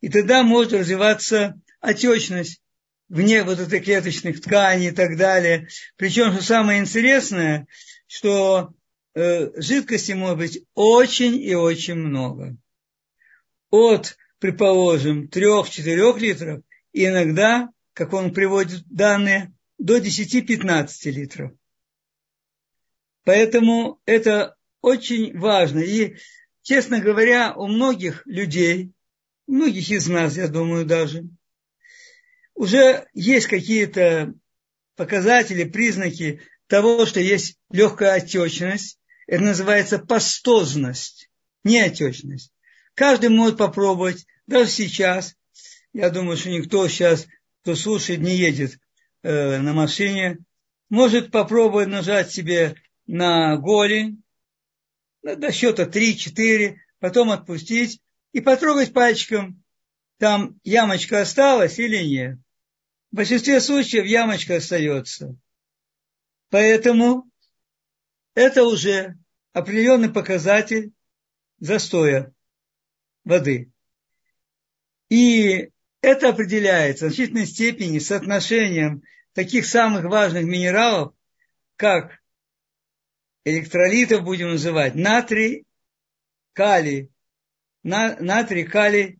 [0.00, 2.60] И тогда может развиваться отечность
[3.08, 5.68] вне вот этой клеточных тканей и так далее.
[5.96, 7.66] Причем, что самое интересное,
[8.06, 8.74] что
[9.14, 12.56] э, жидкости может быть очень и очень много.
[13.70, 21.52] От, предположим, 3-4 литров, иногда, как он приводит данные, до 10-15 литров.
[23.24, 25.80] Поэтому это очень важно.
[25.80, 26.16] И,
[26.62, 28.92] честно говоря, у многих людей,
[29.48, 31.24] многих из нас, я думаю, даже,
[32.54, 34.34] уже есть какие-то
[34.94, 38.98] показатели, признаки того, что есть легкая отечность.
[39.26, 41.30] Это называется пастозность,
[41.64, 42.52] не отечность.
[42.94, 45.34] Каждый может попробовать, даже сейчас.
[45.92, 47.26] Я думаю, что никто сейчас,
[47.62, 48.78] кто слушает, не едет
[49.22, 50.38] э, на машине.
[50.90, 52.74] Может попробовать нажать себе
[53.06, 54.22] на голень
[55.22, 58.00] до счета 3-4, потом отпустить
[58.38, 59.64] и потрогать пальчиком,
[60.18, 62.38] там ямочка осталась или нет.
[63.10, 65.36] В большинстве случаев ямочка остается.
[66.48, 67.28] Поэтому
[68.34, 69.16] это уже
[69.52, 70.92] определенный показатель
[71.58, 72.32] застоя
[73.24, 73.72] воды.
[75.08, 81.12] И это определяется в значительной степени соотношением таких самых важных минералов,
[81.74, 82.20] как
[83.44, 85.64] электролитов будем называть, натрий,
[86.52, 87.10] калий,
[87.88, 89.18] на, натрий, калий.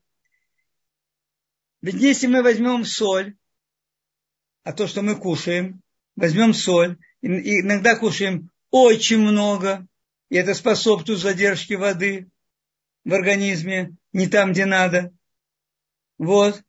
[1.81, 3.37] Ведь если мы возьмем соль,
[4.63, 5.81] а то, что мы кушаем,
[6.17, 9.87] возьмем соль, и иногда кушаем очень много,
[10.29, 12.29] и это способствует задержке воды
[13.05, 15.13] в организме, не там, где надо.
[16.19, 16.63] Вот.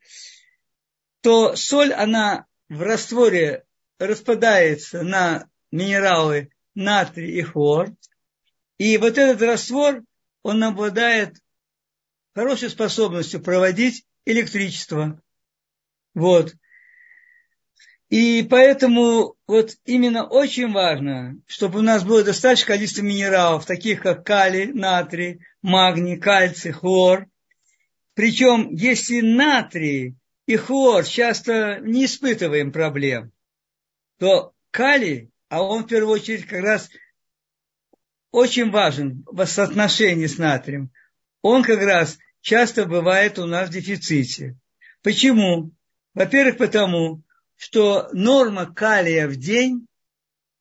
[1.22, 3.66] То соль, она в растворе
[3.98, 7.94] распадается на минералы натрий и хлор.
[8.78, 10.04] И вот этот раствор,
[10.44, 11.36] он обладает
[12.40, 15.22] хорошей способностью проводить электричество.
[16.14, 16.56] Вот.
[18.08, 24.26] И поэтому вот именно очень важно, чтобы у нас было достаточное количество минералов, таких как
[24.26, 27.28] калий, натрий, магний, кальций, хлор.
[28.14, 30.16] Причем, если натрий
[30.46, 33.34] и хлор часто не испытываем проблем,
[34.18, 36.90] то калий, а он в первую очередь как раз
[38.32, 40.90] очень важен в соотношении с натрием,
[41.42, 44.58] он как раз часто бывает у нас в дефиците.
[45.02, 45.72] Почему?
[46.14, 47.22] Во-первых, потому,
[47.56, 49.88] что норма калия в день,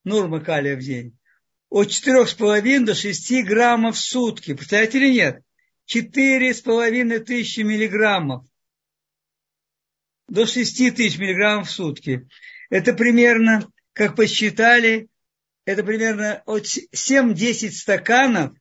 [0.04, 1.16] норма калия в день,
[1.70, 4.54] от 4,5 до 6 граммов в сутки.
[4.54, 5.42] Представляете или нет?
[5.92, 8.44] 4,5 тысячи миллиграммов
[10.28, 12.28] до 6 тысяч миллиграммов в сутки.
[12.70, 15.08] Это примерно, как посчитали,
[15.64, 18.52] это примерно от 7-10 стаканов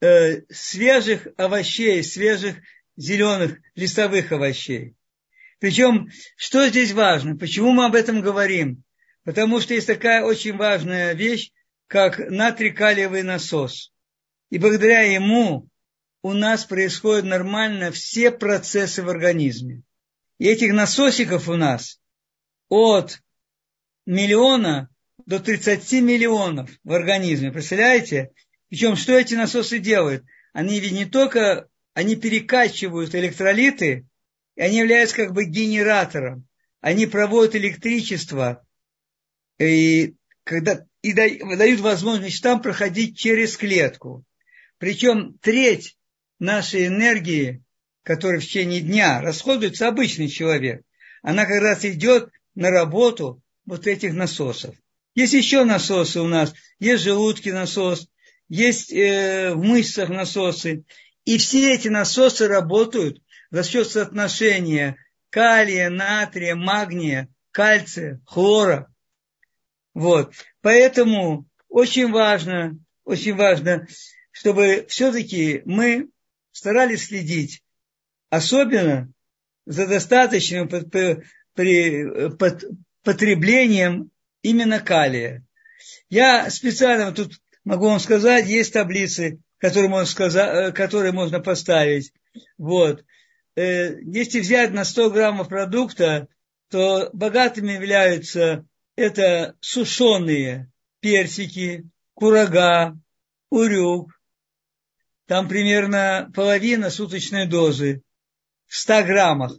[0.00, 2.56] э, свежих овощей, свежих
[2.96, 4.94] зеленых листовых овощей.
[5.58, 7.36] Причем, что здесь важно?
[7.36, 8.82] Почему мы об этом говорим?
[9.24, 11.50] Потому что есть такая очень важная вещь,
[11.86, 13.92] как натрикалиевый насос.
[14.50, 15.68] И благодаря ему
[16.22, 19.82] у нас происходят нормально все процессы в организме.
[20.38, 22.00] И этих насосиков у нас
[22.68, 23.20] от
[24.06, 24.88] миллиона
[25.26, 27.52] до 30 миллионов в организме.
[27.52, 28.32] Представляете?
[28.68, 30.24] Причем, что эти насосы делают?
[30.52, 34.06] Они ведь не только, они перекачивают электролиты
[34.56, 36.46] и они являются как бы генератором.
[36.80, 38.64] Они проводят электричество
[39.58, 44.24] и, когда, и дают возможность там проходить через клетку.
[44.78, 45.96] Причем треть
[46.38, 47.62] нашей энергии,
[48.02, 50.82] которая в течение дня расходуется обычный человек,
[51.22, 54.74] она как раз идет на работу вот этих насосов.
[55.14, 58.08] Есть еще насосы у нас, есть желудки насос,
[58.48, 60.84] есть э, в мышцах насосы.
[61.24, 64.96] И все эти насосы работают за счет соотношения
[65.30, 68.92] калия, натрия, магния, кальция, хлора.
[69.94, 70.34] Вот.
[70.60, 73.86] Поэтому очень важно, очень важно,
[74.30, 76.08] чтобы все-таки мы
[76.52, 77.62] старались следить,
[78.30, 79.10] особенно
[79.66, 80.68] за достаточным
[83.02, 84.10] потреблением
[84.42, 85.44] именно калия.
[86.08, 92.12] Я специально тут могу вам сказать, есть таблицы, которые можно, сказать, которые можно поставить.
[92.58, 93.04] Вот.
[93.56, 96.28] Э, если взять на 100 граммов продукта,
[96.68, 102.98] то богатыми являются это сушеные персики, курага,
[103.50, 104.10] урюк.
[105.26, 108.02] Там примерно половина суточной дозы
[108.66, 109.52] в 100 граммах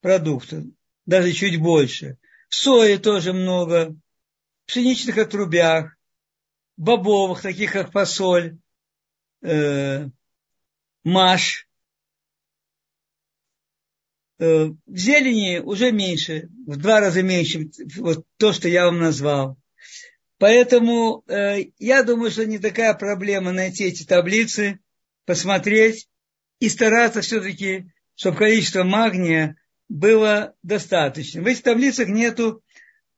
[0.00, 0.64] продукта,
[1.06, 2.18] даже чуть больше.
[2.48, 5.96] Сои тоже много, в пшеничных отрубях,
[6.80, 8.56] бобовых, таких как фасоль,
[9.42, 10.08] э,
[11.04, 11.68] маш.
[14.38, 19.58] Э, зелени уже меньше, в два раза меньше, вот то, что я вам назвал.
[20.38, 24.80] Поэтому э, я думаю, что не такая проблема найти эти таблицы,
[25.26, 26.08] посмотреть
[26.60, 29.56] и стараться все-таки, чтобы количество магния
[29.90, 31.42] было достаточно.
[31.42, 32.62] В этих таблицах нету,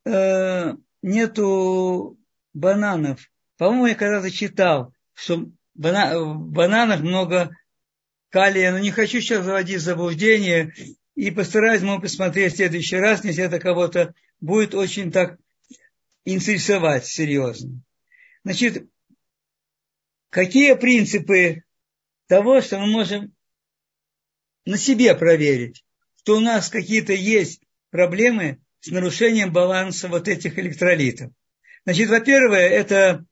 [0.04, 2.18] э, нету
[2.54, 3.31] бананов.
[3.62, 5.36] По-моему, я когда-то читал, что
[5.76, 7.56] в бананах много
[8.28, 10.74] калия, но не хочу сейчас заводить заблуждение
[11.14, 15.38] и постараюсь, может, посмотреть в следующий раз, если это кого-то будет очень так
[16.24, 17.80] интересовать серьезно.
[18.42, 18.84] Значит,
[20.30, 21.62] какие принципы
[22.26, 23.32] того, что мы можем
[24.64, 25.84] на себе проверить,
[26.16, 31.30] что у нас какие-то есть проблемы с нарушением баланса вот этих электролитов.
[31.84, 33.24] Значит, во-первых, это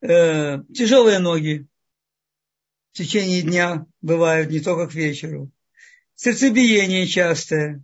[0.00, 1.66] э, тяжелые ноги
[2.92, 5.50] в течение дня бывают, не только к вечеру.
[6.14, 7.82] Сердцебиение частое.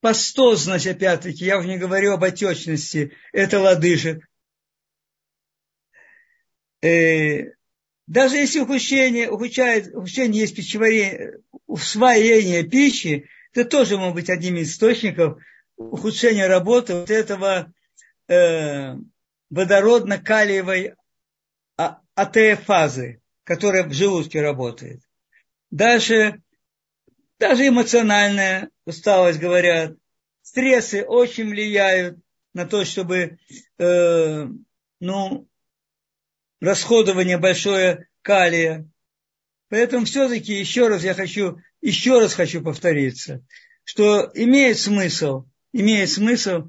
[0.00, 4.26] Пастозность, опять-таки, я уже не говорю об отечности, это лодыжек.
[6.82, 7.52] Э,
[8.06, 14.72] даже если ухудшение, ухудшает, ухудшение есть пищеварение, усвоение пищи, это тоже может быть одним из
[14.72, 15.38] источников
[15.76, 17.72] ухудшения работы вот этого
[18.28, 18.96] э,
[19.50, 20.94] водородно-калиевой
[21.76, 25.00] а, АТФ-фазы, которая в желудке работает.
[25.70, 26.40] Дальше,
[27.38, 29.96] даже эмоциональная усталость, говорят,
[30.42, 32.18] стрессы очень влияют
[32.52, 33.38] на то, чтобы
[33.78, 34.46] э,
[35.00, 35.48] ну,
[36.60, 38.88] расходование большое калия.
[39.68, 43.44] Поэтому все-таки еще раз я хочу, еще раз хочу повториться,
[43.82, 46.68] что имеет смысл, имеет смысл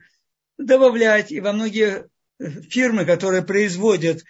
[0.57, 2.09] добавлять и во многие
[2.39, 4.23] фирмы, которые производят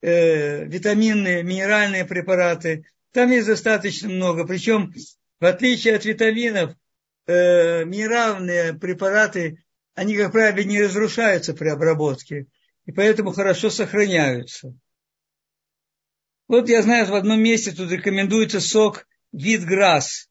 [0.00, 4.46] э, витаминные, минеральные препараты, там есть достаточно много.
[4.46, 4.92] Причем,
[5.40, 6.74] в отличие от витаминов,
[7.26, 12.46] э, минеральные препараты, они, как правило, не разрушаются при обработке,
[12.86, 14.74] и поэтому хорошо сохраняются.
[16.48, 20.28] Вот я знаю, в одном месте тут рекомендуется сок Витграсс.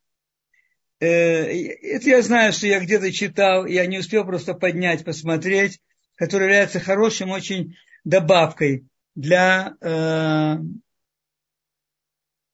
[0.99, 5.79] Э, это я знаю, что я где-то читал, я не успел просто поднять, посмотреть,
[6.15, 8.85] который является хорошим очень добавкой
[9.15, 10.57] для э,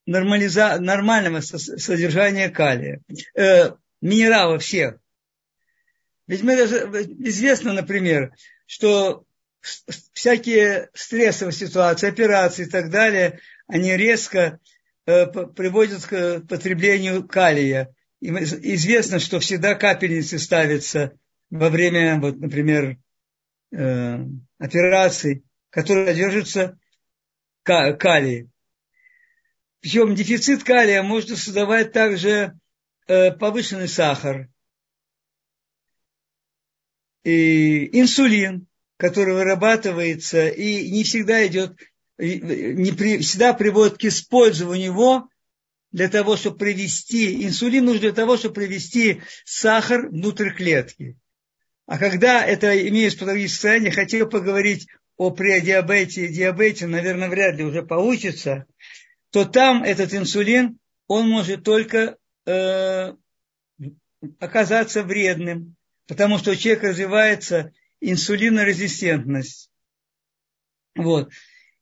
[0.05, 0.79] нормализа...
[0.79, 3.01] нормального содержания калия,
[3.35, 4.97] э, минералов всех.
[6.27, 6.77] Ведь мы даже
[7.19, 8.33] известно, например,
[8.65, 9.25] что
[10.13, 14.59] всякие стрессовые ситуации, операции и так далее, они резко
[15.05, 17.93] э, приводят к потреблению калия.
[18.21, 21.13] И известно, что всегда капельницы ставятся
[21.49, 22.97] во время, вот, например,
[23.71, 24.17] э,
[24.57, 26.77] операций, которые содержатся
[27.63, 28.49] калий.
[29.81, 32.57] Причем дефицит калия может создавать также
[33.07, 34.49] э, повышенный сахар,
[37.23, 38.67] и инсулин,
[38.97, 41.77] который вырабатывается и не всегда идет,
[42.17, 45.29] не при, всегда приводит к использованию его
[45.91, 51.17] для того, чтобы привести, инсулин нужен для того, чтобы привести сахар внутрь клетки.
[51.89, 54.87] А когда это имеет патологическое состояние, хотел поговорить
[55.17, 58.67] о предиабете и диабете, наверное, вряд ли уже получится,
[59.31, 60.77] то там этот инсулин,
[61.07, 63.15] он может только э,
[64.39, 65.75] оказаться вредным,
[66.05, 69.71] потому что у человека развивается инсулинорезистентность.
[70.95, 71.31] Вот.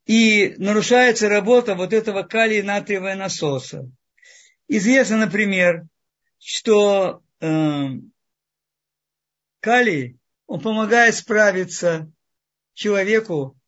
[0.06, 3.92] И нарушается работа вот этого калий-натриевого насоса.
[4.70, 5.84] Известно, например,
[6.40, 7.88] что э,
[9.60, 12.12] калий, он помогает справиться
[12.74, 13.60] человеку,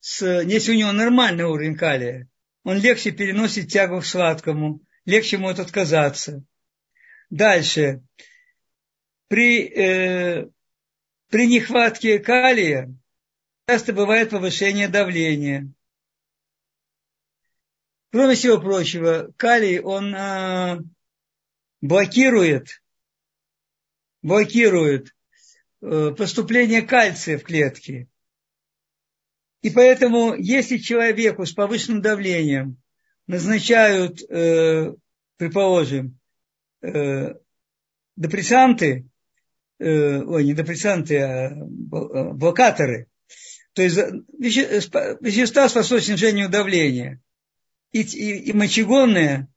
[0.00, 2.28] с, если у него нормальный уровень калия,
[2.64, 6.44] он легче переносит тягу к сладкому, легче может отказаться.
[7.30, 8.02] Дальше.
[9.28, 10.48] При э,
[11.28, 12.94] при нехватке калия
[13.66, 15.70] часто бывает повышение давления.
[18.10, 20.78] Кроме всего прочего, калий, он э,
[21.82, 22.82] блокирует,
[24.22, 25.14] блокирует
[25.80, 28.08] поступление кальция в клетки.
[29.62, 32.80] И поэтому, если человеку с повышенным давлением
[33.26, 34.94] назначают, э,
[35.36, 36.18] предположим,
[36.80, 37.34] э,
[38.16, 39.08] депрессанты,
[39.78, 43.08] э, ой, не депрессанты, а блокаторы,
[43.72, 43.96] то есть
[44.38, 47.20] вещества способны снижению давления,
[47.92, 49.48] и, и, и мочегонные,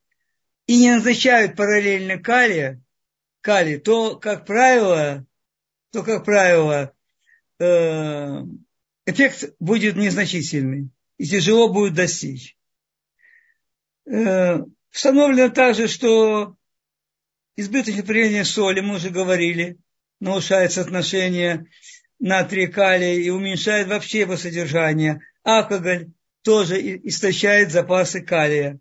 [0.66, 2.80] и не назначают параллельно калия,
[3.40, 5.26] калий, то, как правило,
[5.92, 6.92] то, как правило,
[7.58, 8.42] э,
[9.06, 12.56] эффект будет незначительный и тяжело будет достичь.
[14.06, 14.58] Э,
[14.92, 16.56] установлено также, что
[17.56, 19.78] избыточное применение соли, мы уже говорили,
[20.18, 21.66] нарушает соотношение
[22.18, 25.20] натрия калия и уменьшает вообще его содержание.
[25.42, 26.10] Алкоголь
[26.42, 28.80] тоже истощает запасы калия.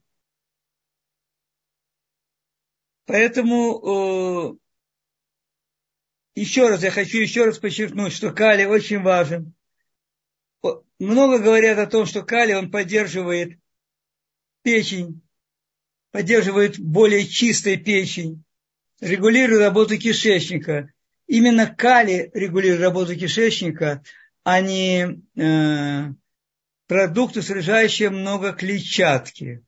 [3.06, 4.58] Поэтому э,
[6.36, 9.54] еще раз, я хочу еще раз подчеркнуть, что калий очень важен.
[11.00, 13.58] Много говорят о том, что калий, он поддерживает
[14.62, 15.22] печень,
[16.12, 18.44] поддерживает более чистой печень,
[19.00, 20.92] регулирует работу кишечника.
[21.28, 24.04] Именно калий регулирует работу кишечника,
[24.44, 26.14] а не э,
[26.88, 29.64] продукты, содержащие много клетчатки.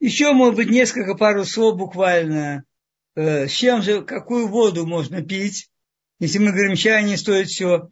[0.00, 2.64] Еще, может быть, несколько пару слов буквально.
[3.14, 5.70] Э, с чем же, какую воду можно пить?
[6.18, 7.90] Если мы говорим, чай не стоит все.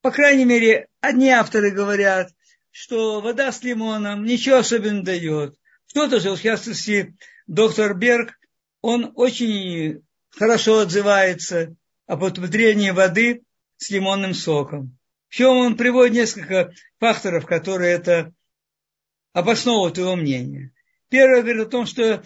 [0.00, 2.32] По крайней мере, одни авторы говорят,
[2.70, 5.54] что вода с лимоном ничего особенного дает.
[5.90, 7.16] Кто-то же, в частности,
[7.46, 8.38] доктор Берг,
[8.80, 11.74] он очень хорошо отзывается
[12.06, 13.42] об употреблении воды
[13.76, 14.98] с лимонным соком.
[15.28, 18.32] Причем он приводит несколько факторов, которые это
[19.32, 20.72] обосновывают его мнение.
[21.08, 22.22] Первое говорит о том, что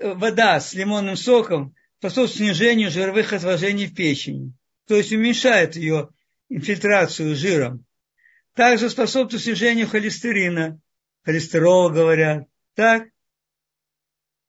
[0.00, 4.52] вода с лимонным соком способствует снижению жировых отложений в печени,
[4.86, 6.08] то есть уменьшает ее
[6.48, 7.84] инфильтрацию жиром.
[8.54, 10.80] Также способствует снижению холестерина,
[11.22, 13.08] холестерола говорят, так?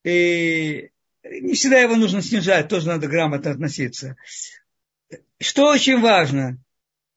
[0.03, 0.89] И
[1.23, 4.15] не всегда его нужно снижать, тоже надо грамотно относиться.
[5.39, 6.57] Что очень важно,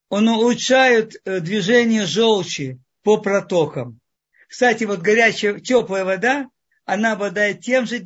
[0.09, 4.01] он улучшает э, движение желчи по протокам.
[4.49, 6.49] Кстати, вот горячая, теплая вода,
[6.85, 7.99] она обладает тем же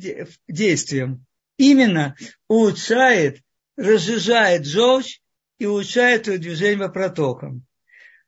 [0.47, 1.25] действием.
[1.57, 2.15] Именно
[2.47, 3.41] улучшает,
[3.75, 5.21] разжижает желчь
[5.57, 7.65] и улучшает ее движение по протокам.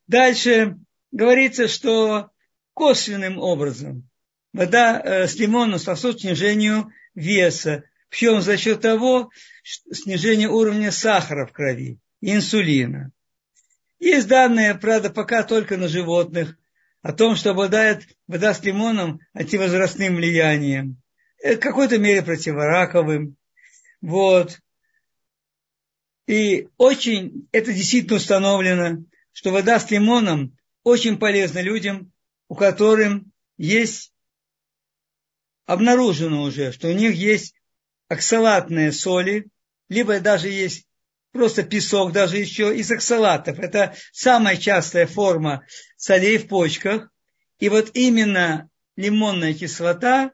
[0.08, 0.78] Дальше
[1.12, 2.32] говорится, что
[2.74, 4.10] косвенным образом
[4.54, 9.32] вода э, с лимоном способствует снижению веса, причем за счет того
[9.64, 13.12] снижения уровня сахара в крови, инсулина.
[14.00, 16.58] Есть данные, правда, пока только на животных,
[17.02, 21.02] о том, что обладает вода с лимоном антивозрастным влиянием,
[21.44, 23.36] в какой-то мере противораковым.
[24.02, 24.60] Вот.
[26.28, 32.12] И очень, это действительно установлено, что вода с лимоном очень полезна людям,
[32.48, 33.24] у которых
[33.58, 34.14] есть,
[35.66, 37.56] обнаружено уже, что у них есть
[38.08, 39.48] оксалатные соли,
[39.90, 40.86] либо даже есть
[41.32, 43.60] просто песок, даже еще из оксалатов.
[43.60, 45.66] Это самая частая форма
[45.98, 47.10] солей в почках.
[47.60, 50.32] И вот именно лимонная кислота,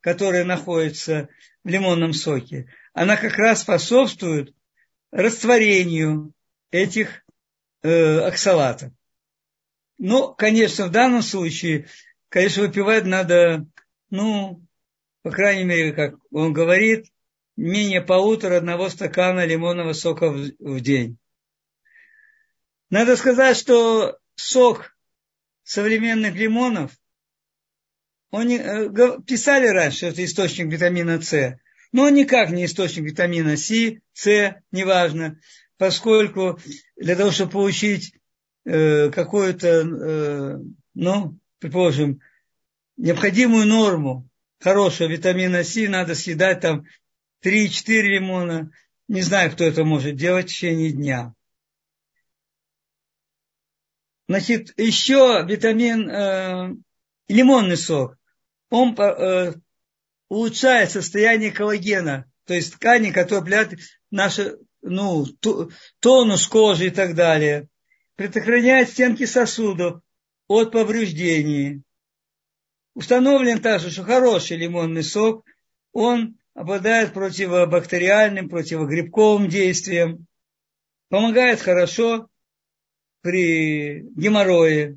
[0.00, 1.28] которая находится
[1.64, 4.54] в лимонном соке, она как раз способствует
[5.10, 6.32] растворению
[6.70, 7.24] этих
[7.82, 8.92] э, оксалатов.
[9.98, 11.88] Но, конечно, в данном случае,
[12.28, 13.66] конечно, выпивать надо,
[14.10, 14.62] ну,
[15.22, 17.06] по крайней мере, как он говорит,
[17.56, 21.18] менее полутора одного стакана лимонного сока в, день.
[22.90, 24.96] Надо сказать, что сок
[25.64, 26.92] современных лимонов,
[28.30, 31.58] он не, э, писали раньше, что это источник витамина С,
[31.92, 33.72] но он никак не источник витамина С,
[34.12, 35.40] С, неважно,
[35.78, 36.60] поскольку
[36.96, 38.14] для того, чтобы получить
[38.64, 40.58] э, какую-то, э,
[40.94, 42.20] ну, предположим,
[42.96, 44.28] необходимую норму
[44.60, 46.86] хорошего витамина С, надо съедать там
[47.46, 48.70] 3-4 лимона.
[49.06, 51.32] Не знаю, кто это может делать в течение дня.
[54.28, 56.74] Значит, еще витамин, э,
[57.28, 58.16] лимонный сок,
[58.70, 59.54] он э,
[60.28, 63.80] улучшает состояние коллагена, то есть ткани, которые обладают
[64.10, 65.24] наши, ну,
[66.00, 67.68] тонус кожи и так далее.
[68.16, 70.00] Предохраняет стенки сосудов
[70.48, 71.82] от повреждений.
[72.94, 75.44] Установлен также, что хороший лимонный сок,
[75.92, 80.26] он обладает противобактериальным, противогрибковым действием,
[81.10, 82.28] помогает хорошо
[83.20, 84.96] при геморрое.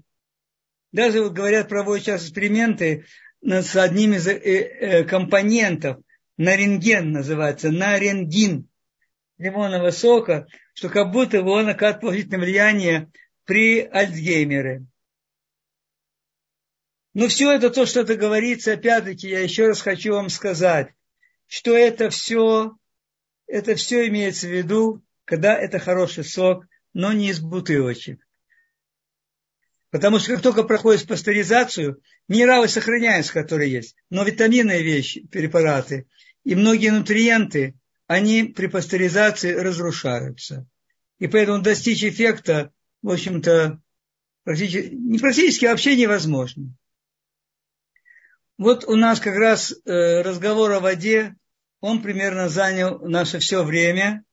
[0.93, 3.05] Даже вот говорят, проводят сейчас эксперименты
[3.41, 5.97] с одним из э, э, компонентов,
[6.38, 8.70] на рентген называется, на рентгин
[9.38, 13.12] лимонного сока, что как будто бы он оказывает положительное влияние
[13.43, 14.86] при Альцгеймере.
[17.14, 20.93] Но все это то, что это говорится, опять-таки, я еще раз хочу вам сказать,
[21.50, 22.78] что это все,
[23.47, 28.26] это все имеется в виду, когда это хороший сок, но не из бутылочек.
[29.89, 33.95] Потому что как только проходит пастеризацию, минералы сохраняются, которые есть.
[34.12, 36.08] Но витаминные вещи, препараты
[36.43, 37.76] и многие нутриенты,
[38.06, 40.68] они при пастеризации разрушаются.
[41.18, 42.72] И поэтому достичь эффекта,
[43.02, 43.82] в общем-то,
[44.43, 46.76] практически, не практически, а вообще невозможно.
[48.60, 51.34] Вот у нас как раз э, разговор о воде,
[51.80, 54.26] он примерно занял наше все время,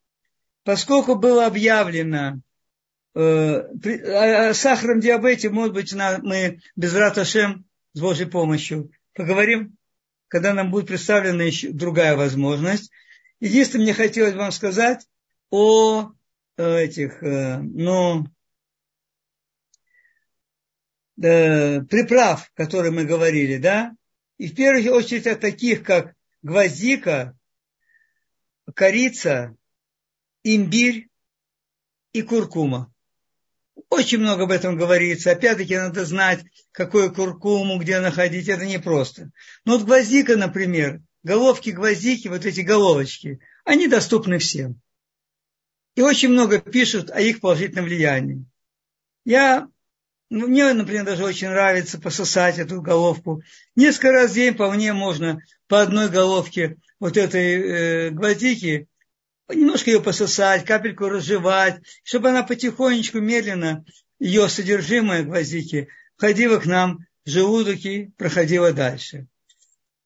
[0.65, 2.41] поскольку было объявлено
[3.15, 9.77] э, о, сахарном диабете, может быть, мы без раташем с Божьей помощью поговорим,
[10.27, 12.91] когда нам будет представлена еще другая возможность.
[13.39, 15.07] Единственное, мне хотелось вам сказать
[15.51, 16.11] о
[16.57, 18.27] э, этих, ну,
[21.15, 23.93] приправ, которые мы говорили, да,
[24.39, 27.37] и в первую очередь о таких, как гвоздика,
[28.75, 29.57] корица,
[30.43, 31.09] имбирь
[32.13, 32.93] и куркума.
[33.89, 35.31] Очень много об этом говорится.
[35.31, 38.49] Опять-таки надо знать, какую куркуму, где находить.
[38.49, 39.31] Это непросто.
[39.65, 44.81] Но вот гвоздика, например, головки гвоздики, вот эти головочки, они доступны всем.
[45.95, 48.45] И очень много пишут о их положительном влиянии.
[49.25, 49.69] Я
[50.29, 53.43] ну, мне, например, даже очень нравится пососать эту головку.
[53.75, 58.89] Несколько раз в день вполне можно по одной головке вот этой э, гвоздики
[59.49, 63.85] немножко ее пососать, капельку разжевать, чтобы она потихонечку, медленно,
[64.19, 69.27] ее содержимое гвоздики входило к нам в желудок и проходило дальше.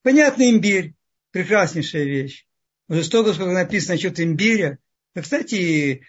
[0.02, 0.94] Понятно, имбирь–
[1.30, 2.46] прекраснейшая вещь.
[2.88, 4.78] Уже столько, сколько написано насчет имбиря.
[5.14, 6.02] Кстати,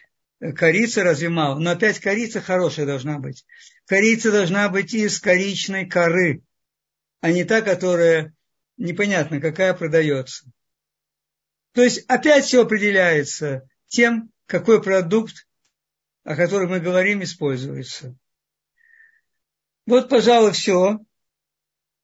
[0.56, 1.60] корица разве мало?
[1.60, 3.46] Но опять корица хорошая должна быть.
[3.92, 6.44] Корица должна быть из коричной коры,
[7.20, 8.34] а не та, которая
[8.78, 10.50] непонятно какая продается.
[11.74, 15.46] То есть опять все определяется тем, какой продукт,
[16.24, 18.16] о котором мы говорим, используется.
[19.86, 21.00] Вот, пожалуй, все.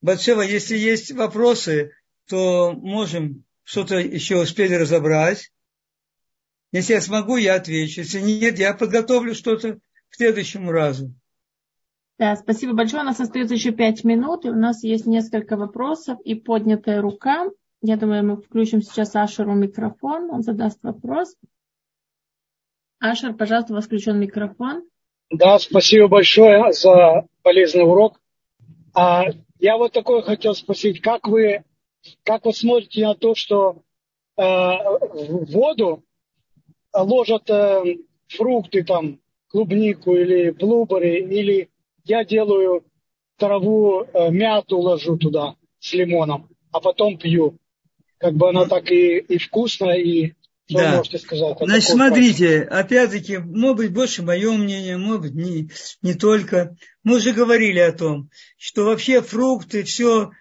[0.01, 1.93] Батшева, если есть вопросы,
[2.27, 5.53] то можем что-то еще успели разобрать.
[6.73, 8.01] Если я смогу, я отвечу.
[8.01, 9.79] Если нет, я подготовлю что-то
[10.09, 11.15] к следующему разу.
[12.20, 13.03] Да, спасибо большое.
[13.03, 17.49] У нас остается еще пять минут, и у нас есть несколько вопросов и поднятая рука.
[17.82, 21.36] Я думаю, мы включим сейчас Ашеру микрофон, он задаст вопрос.
[22.99, 24.84] Ашер, пожалуйста, у вас включен микрофон.
[25.30, 28.20] Да, спасибо большое за полезный урок.
[28.95, 29.26] А
[29.59, 31.63] я вот такое хотел спросить, как вы,
[32.24, 33.84] как вы смотрите на то, что
[34.38, 36.03] э, в воду
[36.93, 37.97] ложат э,
[38.28, 41.70] фрукты, там, клубнику или блубери, или
[42.07, 42.83] я делаю
[43.37, 47.57] траву, э, мяту ложу туда с лимоном, а потом пью.
[48.17, 50.33] Как бы она так и, и вкусная, и
[50.67, 50.97] что да.
[50.97, 51.57] можете сказать?
[51.59, 55.69] Значит, смотрите, опять-таки, может быть, больше мое мнение, может быть, не,
[56.01, 56.75] не только.
[57.03, 60.31] Мы уже говорили о том, что вообще фрукты, все,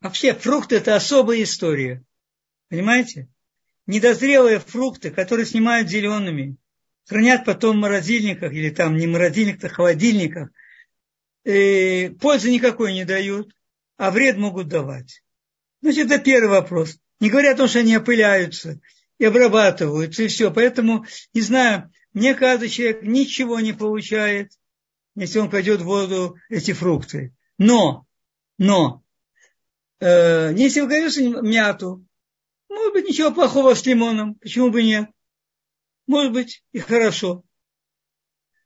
[0.00, 2.04] вообще фрукты– это особая история.
[2.70, 3.28] Понимаете?
[3.86, 6.56] Недозрелые фрукты, которые снимают зелеными,
[7.06, 10.50] хранят потом в морозильниках, или там не морозильниках, а холодильниках,
[11.44, 13.52] э, пользы никакой не дают,
[13.96, 15.22] а вред могут давать.
[15.82, 16.98] Значит, это первый вопрос.
[17.20, 18.80] Не говоря о том, что они опыляются
[19.18, 20.52] и обрабатываются, и все.
[20.52, 24.52] Поэтому, не знаю, мне кажется, человек ничего не получает,
[25.14, 27.34] если он кладет в воду эти фрукты.
[27.58, 28.06] Но,
[28.56, 29.02] но,
[30.00, 32.04] э, если вы говорите мяту,
[32.68, 35.10] может быть, ничего плохого с лимоном, почему бы нет?
[36.06, 37.44] Может быть, и хорошо.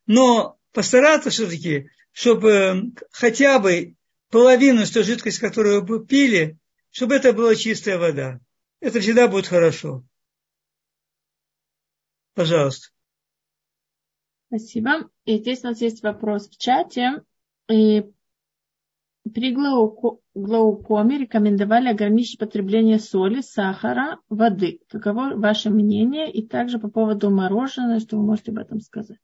[0.07, 3.97] Но постараться все-таки чтобы хотя бы
[4.31, 6.59] половину той жидкости, которую вы пили,
[6.91, 8.41] чтобы это была чистая вода.
[8.81, 10.05] Это всегда будет хорошо.
[12.35, 12.89] Пожалуйста.
[14.49, 15.09] Спасибо.
[15.25, 17.23] И здесь у нас есть вопрос в чате.
[17.71, 18.05] И
[19.33, 24.81] при глаукоме рекомендовали ограничить потребление соли, сахара, воды.
[24.89, 26.31] Каково ваше мнение?
[26.31, 29.19] И также по поводу мороженого, что вы можете об этом сказать?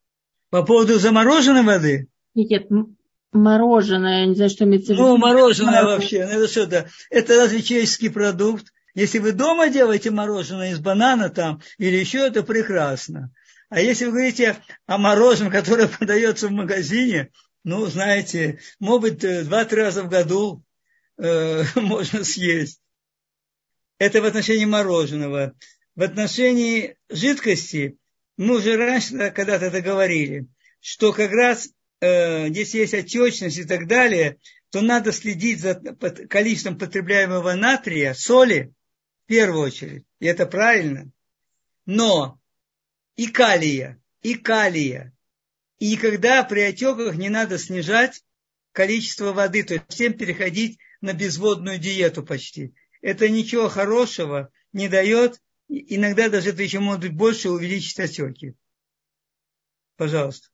[0.51, 2.09] По поводу замороженной воды?
[2.45, 2.69] Нет,
[3.33, 5.09] мороженое, не знаю, что имеется в виду.
[5.09, 6.91] Ну, мороженое вообще, ну, это что это?
[7.11, 8.73] Это разве человеческий продукт?
[8.95, 13.33] Если вы дома делаете мороженое из банана там или еще, это прекрасно.
[13.69, 17.31] А если вы говорите о мороженом, которое продается в магазине,
[17.65, 20.63] ну, знаете, может быть, э, два-три раза в году
[21.19, 22.81] э, можно съесть.
[23.99, 25.55] Это в отношении мороженого.
[25.97, 27.99] В отношении жидкости,
[28.37, 30.47] мы уже раньше когда-то это говорили,
[30.81, 31.69] что как раз
[32.01, 34.39] э, если есть отечность и так далее,
[34.71, 38.73] то надо следить за количеством потребляемого натрия, соли,
[39.25, 40.05] в первую очередь.
[40.21, 41.11] И это правильно.
[41.87, 42.39] Но
[43.17, 45.15] и калия, и калия.
[45.79, 48.23] И никогда при отеках не надо снижать
[48.73, 52.75] количество воды, то есть всем переходить на безводную диету почти.
[53.01, 58.55] Это ничего хорошего не дает, иногда даже это еще может быть больше увеличить отеки.
[59.97, 60.49] Пожалуйста.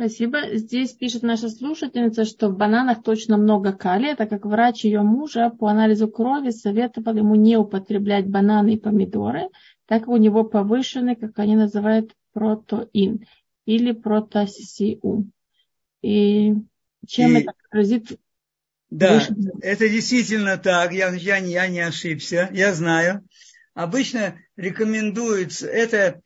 [0.00, 0.56] Спасибо.
[0.56, 5.50] Здесь пишет наша слушательница, что в бананах точно много калия, так как врач ее мужа
[5.50, 9.50] по анализу крови советовал ему не употреблять бананы и помидоры,
[9.84, 13.26] так как у него повышенный, как они называют, протеин
[13.66, 15.32] или протосиум.
[16.00, 16.54] И
[17.06, 17.42] чем и...
[17.42, 18.18] это грозит?
[18.88, 19.36] Да, выше...
[19.60, 20.94] это действительно так.
[20.94, 23.22] Я, я, я не ошибся, я знаю.
[23.74, 26.22] Обычно рекомендуется, это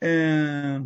[0.00, 0.80] э,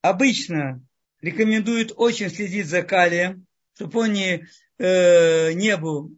[0.00, 0.80] обычно
[1.24, 4.46] рекомендуют очень следить за калием, чтобы он не,
[4.78, 6.12] э, не был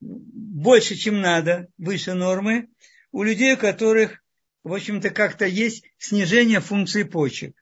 [0.00, 2.68] больше, чем надо, выше нормы,
[3.12, 4.22] у людей, у которых,
[4.64, 7.54] в общем-то, как-то есть снижение функции почек,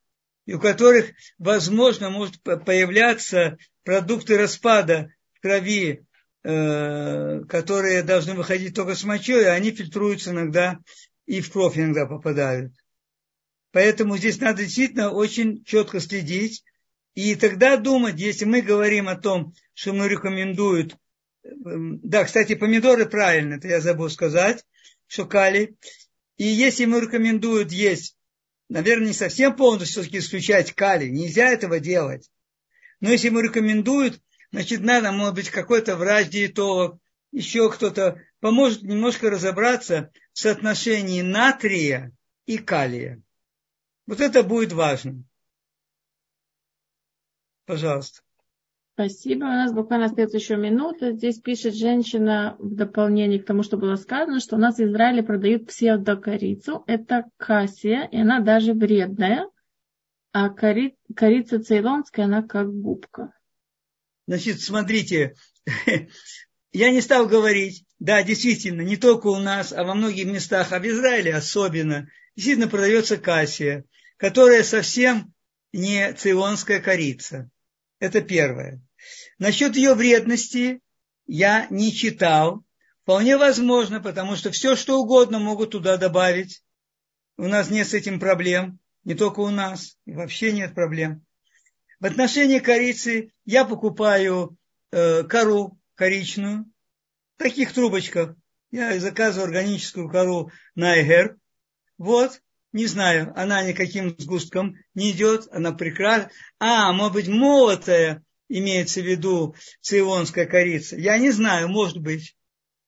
[0.46, 6.06] и у которых, возможно, может появляться продукты распада в крови,
[6.44, 10.78] э, которые должны выходить только с мочой, и они фильтруются иногда
[11.26, 12.72] и в кровь иногда попадают.
[13.72, 16.64] Поэтому здесь надо действительно очень четко следить,
[17.14, 20.96] и тогда думать, если мы говорим о том, что мы рекомендуют,
[21.42, 24.64] эм, да, кстати, помидоры правильно, это я забыл сказать,
[25.06, 25.76] что калий.
[26.36, 28.16] И если ему рекомендуют есть,
[28.68, 32.30] наверное, не совсем полностью все-таки исключать калий, нельзя этого делать.
[33.00, 34.20] Но если ему рекомендуют,
[34.52, 36.98] значит, надо, может быть, какой-то врач-диетолог,
[37.32, 42.12] еще кто-то поможет немножко разобраться в соотношении натрия
[42.46, 43.20] и калия.
[44.06, 45.24] Вот это будет важно.
[47.70, 48.22] Пожалуйста.
[48.94, 49.44] Спасибо.
[49.44, 51.12] У нас буквально остается еще минута.
[51.12, 55.22] Здесь пишет женщина в дополнение к тому, что было сказано, что у нас в Израиле
[55.22, 56.82] продают псевдокорицу.
[56.88, 59.48] Это кассия, и она даже вредная.
[60.32, 60.96] А кори...
[61.14, 63.32] корица цейлонская, она как губка.
[64.26, 65.36] Значит, смотрите,
[66.72, 70.80] я не стал говорить, да, действительно, не только у нас, а во многих местах, а
[70.80, 73.84] в Израиле особенно, действительно продается кассия,
[74.16, 75.32] которая совсем
[75.72, 77.48] не цейлонская корица.
[78.00, 78.82] Это первое.
[79.38, 80.80] Насчет ее вредности
[81.26, 82.64] я не читал.
[83.02, 86.62] Вполне возможно, потому что все, что угодно могут туда добавить.
[87.36, 88.78] У нас нет с этим проблем.
[89.04, 89.96] Не только у нас.
[90.06, 91.24] Вообще нет проблем.
[92.00, 94.56] В отношении корицы я покупаю
[94.90, 96.64] э, кору коричную
[97.36, 98.34] в таких трубочках.
[98.70, 101.36] Я заказываю органическую кору на Эгер.
[101.98, 102.40] Вот.
[102.72, 106.30] Не знаю, она никаким сгустком не идет, она прекрасна.
[106.58, 110.96] А, может быть, молотая имеется в виду цейлонская корица.
[110.96, 112.36] Я не знаю, может быть.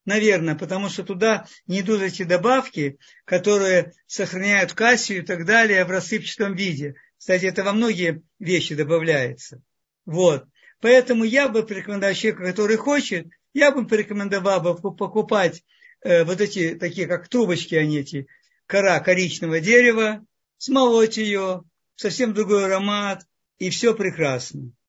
[0.05, 5.91] Наверное, потому что туда не идут эти добавки, которые сохраняют кассию и так далее в
[5.91, 6.97] рассыпчатом виде.
[7.17, 9.63] Кстати, это во многие вещи добавляется.
[10.05, 10.45] Вот.
[10.81, 15.63] Поэтому я бы порекомендовал человеку, который хочет, я бы порекомендовал бы покупать
[16.03, 18.27] э, вот эти, такие как трубочки, они эти,
[18.73, 20.25] кора коричневого дерева,
[20.57, 21.63] смолоть ее,
[21.95, 23.27] совсем другой аромат,
[23.59, 24.73] и все прекрасно.